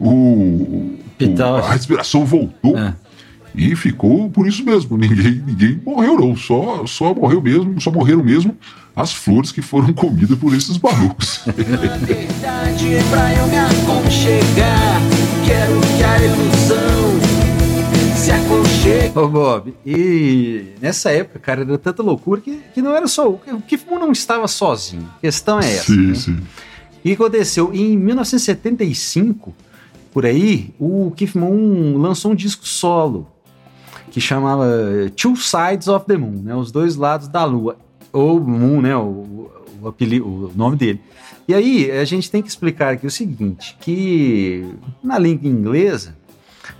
o- 0.00 0.98
a 1.56 1.72
respiração 1.72 2.24
voltou. 2.24 2.76
É. 2.76 2.94
E 3.54 3.76
ficou 3.76 4.30
por 4.30 4.46
isso 4.46 4.64
mesmo. 4.64 4.96
Ninguém, 4.96 5.42
ninguém 5.46 5.80
morreu, 5.84 6.18
não. 6.18 6.36
Só, 6.36 6.86
só 6.86 7.14
morreu 7.14 7.40
mesmo, 7.40 7.80
só 7.80 7.90
morreram 7.90 8.22
mesmo 8.22 8.56
as 8.94 9.12
flores 9.12 9.50
que 9.52 9.62
foram 9.62 9.92
comidas 9.94 10.38
por 10.38 10.54
esses 10.54 10.76
verdade 11.46 12.96
pra 13.10 13.34
eu 13.34 13.46
me 13.46 13.56
aconchegar. 13.56 15.00
Quero 15.46 15.80
que 15.96 16.04
a 16.04 16.24
ilusão 16.24 17.42
se 18.16 18.30
aconchegue. 18.30 19.18
Ô, 19.18 19.28
Bob, 19.28 19.74
e 19.84 20.74
nessa 20.80 21.10
época, 21.10 21.38
cara, 21.38 21.62
era 21.62 21.78
tanta 21.78 22.02
loucura 22.02 22.40
que, 22.40 22.60
que 22.74 22.80
não 22.80 22.94
era 22.94 23.06
só. 23.08 23.28
O 23.28 23.62
Keith 23.66 23.84
Moon 23.88 23.98
não 23.98 24.12
estava 24.12 24.46
sozinho. 24.46 25.08
A 25.16 25.20
questão 25.20 25.58
é 25.60 25.74
essa. 25.74 25.86
sim, 25.86 26.06
né? 26.08 26.14
sim. 26.14 26.32
O 26.34 27.02
que 27.02 27.12
aconteceu? 27.14 27.72
Em 27.74 27.96
1975, 27.96 29.52
por 30.12 30.24
aí, 30.24 30.72
o 30.78 31.10
Keith 31.16 31.34
Moon 31.34 31.96
lançou 31.98 32.30
um 32.30 32.34
disco 32.34 32.64
solo 32.66 33.31
que 34.12 34.20
chamava 34.20 34.66
Two 35.16 35.34
Sides 35.36 35.88
of 35.88 36.04
the 36.06 36.16
Moon, 36.18 36.42
né? 36.42 36.54
Os 36.54 36.70
dois 36.70 36.96
lados 36.96 37.26
da 37.28 37.44
Lua. 37.46 37.76
Ou 38.12 38.38
Moon, 38.38 38.82
né? 38.82 38.94
O, 38.94 39.50
o, 39.80 39.88
apeli- 39.88 40.20
o 40.20 40.52
nome 40.54 40.76
dele. 40.76 41.00
E 41.48 41.54
aí, 41.54 41.90
a 41.90 42.04
gente 42.04 42.30
tem 42.30 42.42
que 42.42 42.48
explicar 42.48 42.92
aqui 42.92 43.06
o 43.06 43.10
seguinte, 43.10 43.74
que 43.80 44.64
na 45.02 45.18
língua 45.18 45.48
inglesa, 45.48 46.14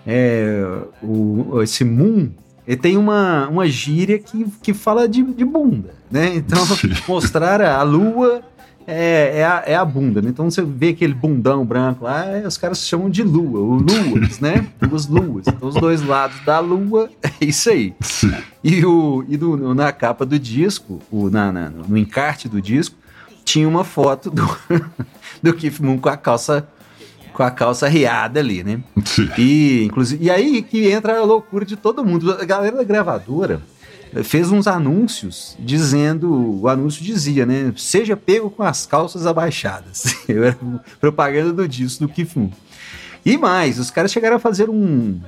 é, 0.07 0.63
o, 1.03 1.61
esse 1.63 1.85
Moon, 1.85 2.29
ele 2.69 2.77
tem 2.77 2.97
uma, 2.99 3.49
uma 3.49 3.67
gíria 3.67 4.19
que, 4.19 4.47
que 4.63 4.75
fala 4.75 5.09
de, 5.09 5.23
de 5.23 5.45
bunda, 5.45 5.95
né? 6.11 6.37
Então, 6.37 6.63
mostrar 7.09 7.61
a 7.63 7.83
Lua 7.83 8.43
é, 8.87 9.39
é, 9.41 9.45
a, 9.45 9.63
é 9.67 9.75
a 9.75 9.85
bunda, 9.85 10.21
né? 10.23 10.31
Então 10.31 10.51
você 10.51 10.63
vê 10.63 10.89
aquele 10.91 11.15
bundão 11.15 11.65
branco 11.65 12.05
lá, 12.05 12.25
é, 12.27 12.47
os 12.47 12.57
caras 12.57 12.87
chamam 12.87 13.09
de 13.11 13.23
lua, 13.23 13.59
luas, 13.83 14.41
né? 14.41 14.67
Duas 14.81 15.07
luas. 15.07 15.47
Então 15.47 15.69
os 15.69 15.75
dois 15.75 16.03
lados 16.03 16.39
da 16.45 16.59
lua, 16.61 17.09
é 17.23 17.45
isso 17.45 17.71
aí. 17.71 17.95
sim. 18.01 18.33
E, 18.63 18.85
o, 18.85 19.25
e 19.29 19.37
do- 19.37 19.75
na 19.75 19.91
capa 19.93 20.25
do 20.25 20.39
disco, 20.39 21.01
o, 21.11 21.29
na, 21.31 21.51
na- 21.53 21.71
no 21.71 21.97
encarte 21.99 22.49
do 22.49 22.61
disco, 22.61 22.97
tinha 23.45 23.69
uma 23.69 23.83
foto 23.85 24.31
do, 24.31 24.47
do 25.43 25.53
Keith 25.55 25.81
Moon 25.81 25.99
com 25.99 26.09
a 26.09 26.17
calça 26.17 26.67
com 27.33 27.43
a 27.43 27.51
calça 27.51 27.89
riada 27.89 28.41
ali, 28.41 28.63
né? 28.63 28.81
sim. 29.07 29.27
E, 29.39 29.85
inclusive, 29.85 30.23
e 30.23 30.31
aí 30.31 30.61
que 30.61 30.91
entra 30.91 31.19
a 31.19 31.25
loucura 31.25 31.65
de 31.65 31.77
todo 31.77 32.05
mundo. 32.05 32.31
A 32.39 32.45
galera 32.45 32.77
da 32.77 32.85
gravadora 32.85 33.63
fez 34.25 34.51
uns 34.53 34.67
anúncios 34.67 35.57
dizendo, 35.59 36.61
o 36.61 36.69
anúncio 36.69 37.03
dizia, 37.03 37.47
né? 37.47 37.73
Seja 37.77 38.17
pego 38.17 38.51
com 38.51 38.63
as 38.63 38.85
calças 38.87 39.27
abaixadas. 39.27 40.05
Era 40.29 40.57
propaganda 41.01 41.53
do 41.53 41.67
disco 41.69 42.07
do 42.07 42.13
Moon. 42.37 42.51
E 43.25 43.39
mais, 43.39 43.79
os 43.79 43.91
caras 43.91 44.11
chegaram 44.13 44.37
a 44.37 44.41
fazer 44.41 44.69
um, 44.69 45.21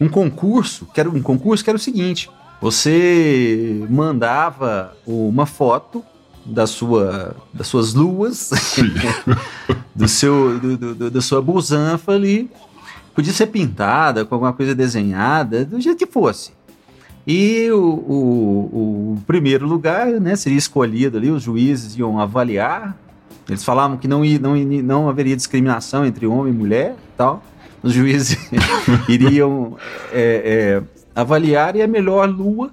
um 0.00 0.08
concurso, 0.08 0.86
que 0.92 0.98
era 1.00 1.08
um 1.10 1.20
concurso 1.20 1.62
que 1.62 1.68
era 1.70 1.76
o 1.76 1.80
seguinte: 1.80 2.30
você 2.60 3.84
mandava 3.90 4.96
uma 5.06 5.44
foto 5.46 6.02
da 6.44 6.66
sua, 6.66 7.36
das 7.52 7.66
suas 7.66 7.92
luas, 7.94 8.50
do 9.94 10.08
seu, 10.08 10.58
do- 10.58 10.76
do- 10.94 11.10
da 11.10 11.20
sua 11.20 11.40
busanfa 11.42 12.12
ali, 12.12 12.50
podia 13.14 13.32
ser 13.32 13.46
pintada 13.48 14.24
com 14.24 14.34
alguma 14.34 14.52
coisa 14.52 14.74
desenhada, 14.74 15.64
do 15.64 15.80
jeito 15.80 15.98
que 15.98 16.10
fosse. 16.10 16.52
E 17.26 17.70
o, 17.70 17.78
o, 17.78 19.12
o 19.14 19.22
primeiro 19.26 19.66
lugar 19.66 20.08
né, 20.08 20.34
seria 20.34 20.58
escolhido 20.58 21.18
ali, 21.18 21.30
os 21.30 21.42
juízes 21.42 21.96
iam 21.96 22.18
avaliar. 22.18 22.96
Eles 23.48 23.64
falavam 23.64 23.96
que 23.96 24.08
não, 24.08 24.24
ia, 24.24 24.38
não, 24.38 24.56
não 24.56 25.08
haveria 25.08 25.36
discriminação 25.36 26.04
entre 26.04 26.26
homem 26.26 26.52
e 26.52 26.56
mulher 26.56 26.96
tal. 27.16 27.42
Os 27.82 27.92
juízes 27.92 28.38
iriam 29.08 29.76
é, 30.12 30.82
é, 30.82 30.82
avaliar 31.14 31.76
e 31.76 31.82
a 31.82 31.86
melhor 31.86 32.28
lua 32.28 32.70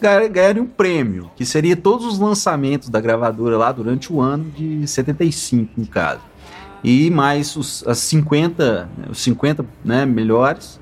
ganhar- 0.00 0.28
ganharia 0.28 0.62
um 0.62 0.66
prêmio, 0.66 1.30
que 1.36 1.44
seria 1.44 1.76
todos 1.76 2.06
os 2.06 2.18
lançamentos 2.18 2.88
da 2.88 3.00
gravadora 3.00 3.56
lá 3.56 3.72
durante 3.72 4.12
o 4.12 4.20
ano 4.20 4.44
de 4.50 4.86
75, 4.86 5.72
no 5.76 5.86
caso. 5.86 6.20
E 6.82 7.10
mais 7.10 7.56
os, 7.56 7.84
as 7.86 7.98
50, 7.98 8.88
né, 8.96 9.06
os 9.10 9.20
50 9.20 9.64
né, 9.84 10.06
melhores 10.06 10.78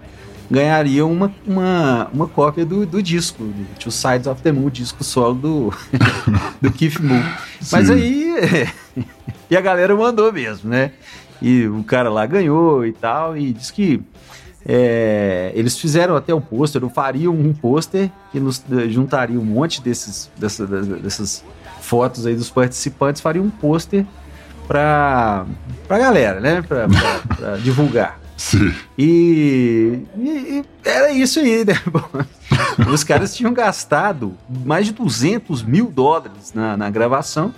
ganhariam 0.50 1.11
uma, 1.12 1.32
uma, 1.46 2.09
uma 2.12 2.26
cópia 2.28 2.64
do, 2.64 2.87
do 2.87 3.02
disco, 3.02 3.42
do 3.44 3.66
Two 3.78 3.90
Sides 3.92 4.26
of 4.26 4.40
the 4.42 4.52
Moon, 4.52 4.66
o 4.66 4.70
disco 4.70 5.02
solo 5.02 5.35
do, 5.35 5.74
do 6.61 6.70
Keith 6.72 6.98
Moon. 7.00 7.22
Mas 7.72 7.87
Sim. 7.88 7.92
aí. 7.92 8.68
e 9.50 9.56
a 9.56 9.61
galera 9.61 9.94
mandou 9.96 10.32
mesmo, 10.32 10.70
né? 10.70 10.92
E 11.42 11.66
o 11.66 11.82
cara 11.85 12.09
lá 12.11 12.24
ganhou 12.26 12.87
e 12.87 12.92
tal, 12.92 13.37
e 13.37 13.52
diz 13.52 13.70
que 13.70 14.00
é, 14.68 15.52
eles 15.54 15.78
fizeram 15.78 16.16
até 16.16 16.35
um 16.35 16.40
pôster, 16.40 16.82
ou 16.82 16.90
fariam 16.90 17.32
um 17.32 17.52
pôster 17.52 18.11
que 18.32 18.40
nos 18.40 18.62
eh, 18.72 18.88
juntaria 18.88 19.38
um 19.38 19.44
monte 19.44 19.80
desses, 19.80 20.30
dessa- 20.36 20.66
dessas, 20.66 21.01
dessas 21.03 21.44
fotos 21.80 22.26
aí 22.26 22.34
dos 22.34 22.51
participantes, 22.51 23.20
faria 23.20 23.40
um 23.42 23.51
pôster 23.51 24.05
pra, 24.66 25.47
pra 25.86 25.99
galera, 25.99 26.40
né? 26.40 26.62
Pra, 26.62 26.88
pra- 26.88 27.36
pra 27.36 27.57
divulgar. 27.59 28.18
Sim. 28.37 28.72
E, 28.99 30.01
e- 30.18 30.20
e 30.24 30.64
era 30.84 31.11
isso 31.12 31.41
aí, 31.41 31.64
né? 31.64 31.74
Os 32.93 33.03
caras 33.03 33.34
tinham 33.34 33.53
gastado 33.53 34.34
mais 34.64 34.87
de 34.87 34.93
200 34.93 35.62
mil 35.62 35.87
dólares 35.91 36.53
na, 36.55 36.76
na 36.76 36.91
gravação 36.91 37.55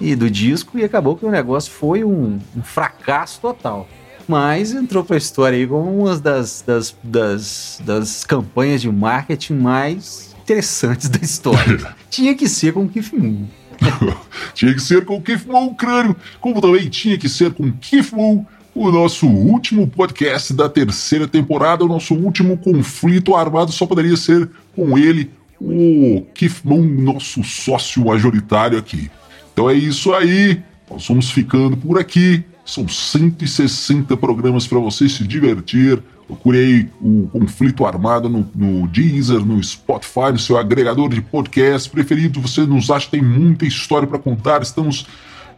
e 0.00 0.14
do 0.14 0.30
disco 0.30 0.78
e 0.78 0.84
acabou 0.84 1.16
que 1.16 1.24
o 1.24 1.30
negócio 1.30 1.70
foi 1.72 2.04
um, 2.04 2.38
um 2.56 2.62
fracasso 2.62 3.40
total. 3.40 3.88
Mas 4.28 4.72
entrou 4.72 5.02
pra 5.04 5.16
história 5.16 5.58
aí 5.58 5.66
como 5.66 6.02
uma 6.02 6.16
das, 6.18 6.62
das, 6.64 6.94
das, 7.02 7.80
das 7.84 8.24
campanhas 8.24 8.80
de 8.82 8.90
marketing 8.92 9.54
mais 9.54 10.36
interessantes 10.42 11.08
da 11.08 11.18
história. 11.18 11.94
Tinha 12.10 12.34
que 12.34 12.48
ser 12.48 12.72
com 12.72 12.84
o 12.84 12.88
Keith 12.88 13.12
Moon. 13.12 13.46
Tinha 14.54 14.72
que 14.74 14.80
ser 14.80 15.04
com 15.04 15.16
o 15.16 15.22
Keith 15.22 15.46
Moon 15.46 15.74
crânio, 15.74 16.14
como 16.40 16.60
também 16.60 16.88
tinha 16.90 17.16
que 17.18 17.28
ser 17.28 17.52
com 17.54 17.72
Keith 17.72 18.12
Moon 18.12 18.44
o 18.74 18.90
nosso 18.90 19.26
último 19.26 19.86
podcast 19.86 20.54
da 20.54 20.68
terceira 20.68 21.26
temporada, 21.26 21.84
o 21.84 21.88
nosso 21.88 22.14
último 22.14 22.56
conflito 22.56 23.34
armado 23.34 23.72
só 23.72 23.86
poderia 23.86 24.16
ser 24.16 24.48
com 24.74 24.96
ele, 24.96 25.30
o 25.60 26.24
Keith 26.34 26.60
Moon, 26.64 26.82
nosso 26.82 27.42
sócio 27.44 28.04
majoritário 28.04 28.78
aqui. 28.78 29.10
Então 29.52 29.68
é 29.68 29.74
isso 29.74 30.14
aí, 30.14 30.62
nós 30.90 31.06
vamos 31.06 31.30
ficando 31.30 31.76
por 31.76 31.98
aqui. 31.98 32.42
São 32.64 32.86
160 32.86 34.16
programas 34.16 34.66
para 34.66 34.78
você 34.78 35.08
se 35.08 35.26
divertir. 35.26 36.00
Procurei 36.26 36.88
o 37.00 37.28
Conflito 37.32 37.84
Armado 37.84 38.28
no, 38.28 38.48
no 38.54 38.86
Deezer, 38.86 39.44
no 39.44 39.62
Spotify, 39.62 40.30
no 40.32 40.38
seu 40.38 40.56
agregador 40.56 41.08
de 41.08 41.20
podcast 41.20 41.90
preferido. 41.90 42.40
Você 42.40 42.60
nos 42.62 42.88
acha 42.88 43.10
tem 43.10 43.20
muita 43.20 43.66
história 43.66 44.06
para 44.06 44.20
contar. 44.20 44.62
Estamos 44.62 45.06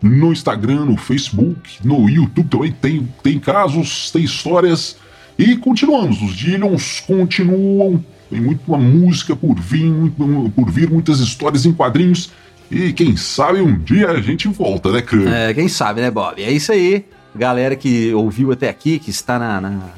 no 0.03 0.33
Instagram, 0.33 0.87
no 0.87 0.97
Facebook, 0.97 1.79
no 1.85 2.09
YouTube 2.09 2.49
também 2.49 2.73
tem, 2.73 3.09
tem 3.23 3.39
casos, 3.39 4.11
tem 4.11 4.25
histórias. 4.25 4.97
E 5.39 5.57
continuamos, 5.57 6.21
os 6.21 6.35
Dillions 6.35 7.01
continuam, 7.01 8.05
tem 8.29 8.41
muita 8.41 8.77
música 8.77 9.37
por 9.37 9.59
vir, 9.59 9.85
muito, 9.85 10.53
por 10.55 10.71
vir, 10.71 10.91
muitas 10.91 11.21
histórias 11.21 11.65
em 11.65 11.73
quadrinhos. 11.73 12.31
E 12.71 12.93
quem 12.93 13.17
sabe 13.17 13.61
um 13.61 13.79
dia 13.79 14.11
a 14.11 14.21
gente 14.21 14.49
volta, 14.49 14.91
né, 14.91 15.03
Crânio? 15.03 15.29
É, 15.29 15.53
quem 15.55 15.69
sabe, 15.69 16.01
né, 16.01 16.11
Bob? 16.11 16.43
É 16.43 16.51
isso 16.51 16.73
aí. 16.73 17.05
Galera 17.35 17.77
que 17.77 18.13
ouviu 18.13 18.51
até 18.53 18.69
aqui, 18.69 18.99
que 18.99 19.11
está 19.11 19.39
na, 19.39 19.61
na 19.61 19.91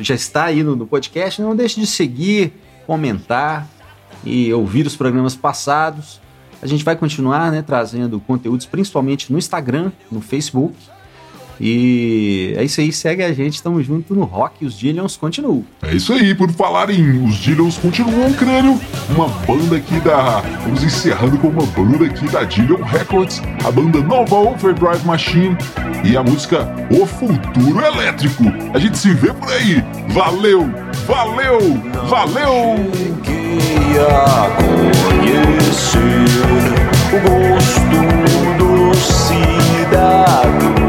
já 0.00 0.14
está 0.14 0.44
aí 0.44 0.62
no, 0.62 0.76
no 0.76 0.86
podcast, 0.86 1.40
não 1.40 1.56
deixe 1.56 1.80
de 1.80 1.86
seguir, 1.86 2.52
comentar 2.86 3.68
e 4.24 4.52
ouvir 4.52 4.86
os 4.86 4.96
programas 4.96 5.34
passados. 5.34 6.20
A 6.64 6.66
gente 6.66 6.82
vai 6.82 6.96
continuar 6.96 7.52
né, 7.52 7.60
trazendo 7.60 8.18
conteúdos 8.18 8.64
principalmente 8.64 9.30
no 9.30 9.36
Instagram, 9.36 9.92
no 10.10 10.22
Facebook. 10.22 10.74
E 11.60 12.54
é 12.56 12.64
isso 12.64 12.80
aí, 12.80 12.92
segue 12.92 13.22
a 13.22 13.32
gente, 13.32 13.54
estamos 13.54 13.86
junto 13.86 14.14
no 14.14 14.24
rock 14.24 14.64
e 14.64 14.66
os 14.66 14.78
Dillions 14.78 15.16
continuam. 15.16 15.64
É 15.82 15.94
isso 15.94 16.12
aí, 16.12 16.34
por 16.34 16.50
falar 16.50 16.90
em 16.90 17.24
Os 17.24 17.36
Dillions 17.36 17.78
Continuam, 17.78 18.32
Crânio, 18.32 18.80
uma 19.10 19.28
banda 19.28 19.76
aqui 19.76 19.98
da. 20.00 20.40
Vamos 20.62 20.82
encerrando 20.82 21.38
com 21.38 21.48
uma 21.48 21.66
banda 21.66 22.06
aqui 22.06 22.26
da 22.28 22.44
Dillion 22.44 22.82
Records, 22.82 23.42
a 23.64 23.70
banda 23.70 24.00
Nova 24.00 24.36
Overdrive 24.36 25.04
Machine 25.04 25.56
e 26.04 26.16
a 26.16 26.22
música 26.22 26.68
O 26.90 27.06
Futuro 27.06 27.84
Elétrico. 27.84 28.44
A 28.72 28.78
gente 28.78 28.98
se 28.98 29.12
vê 29.14 29.32
por 29.32 29.50
aí. 29.52 29.82
Valeu, 30.08 30.70
valeu, 31.06 31.60
valeu! 32.08 32.74
Conhecer 35.06 35.98
o 37.12 37.18
gosto 37.28 37.94
doce 38.58 39.34
da 39.90 40.83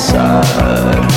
side. 0.00 1.09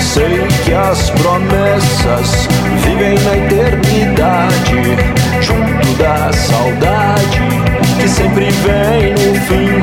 Sei 0.00 0.46
que 0.64 0.72
as 0.72 1.10
promessas 1.10 2.48
vivem 2.84 3.18
na 3.24 3.36
eternidade, 3.36 4.96
junto 5.40 5.98
da 5.98 6.32
saudade 6.32 7.40
que 8.00 8.08
sempre 8.08 8.50
vem 8.50 9.14
no 9.14 9.34
fim. 9.46 9.82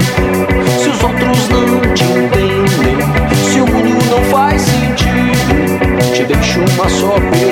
Se 0.79 0.87
os 0.89 1.03
outros 1.03 1.49
não 1.49 1.93
te 1.93 2.03
entendem, 2.05 2.97
se 3.51 3.59
o 3.59 3.67
mundo 3.67 4.05
não 4.09 4.23
faz 4.31 4.61
sentido, 4.61 6.13
te 6.13 6.23
deixo 6.23 6.61
uma 6.61 6.87
só 6.87 7.15
vez. 7.19 7.50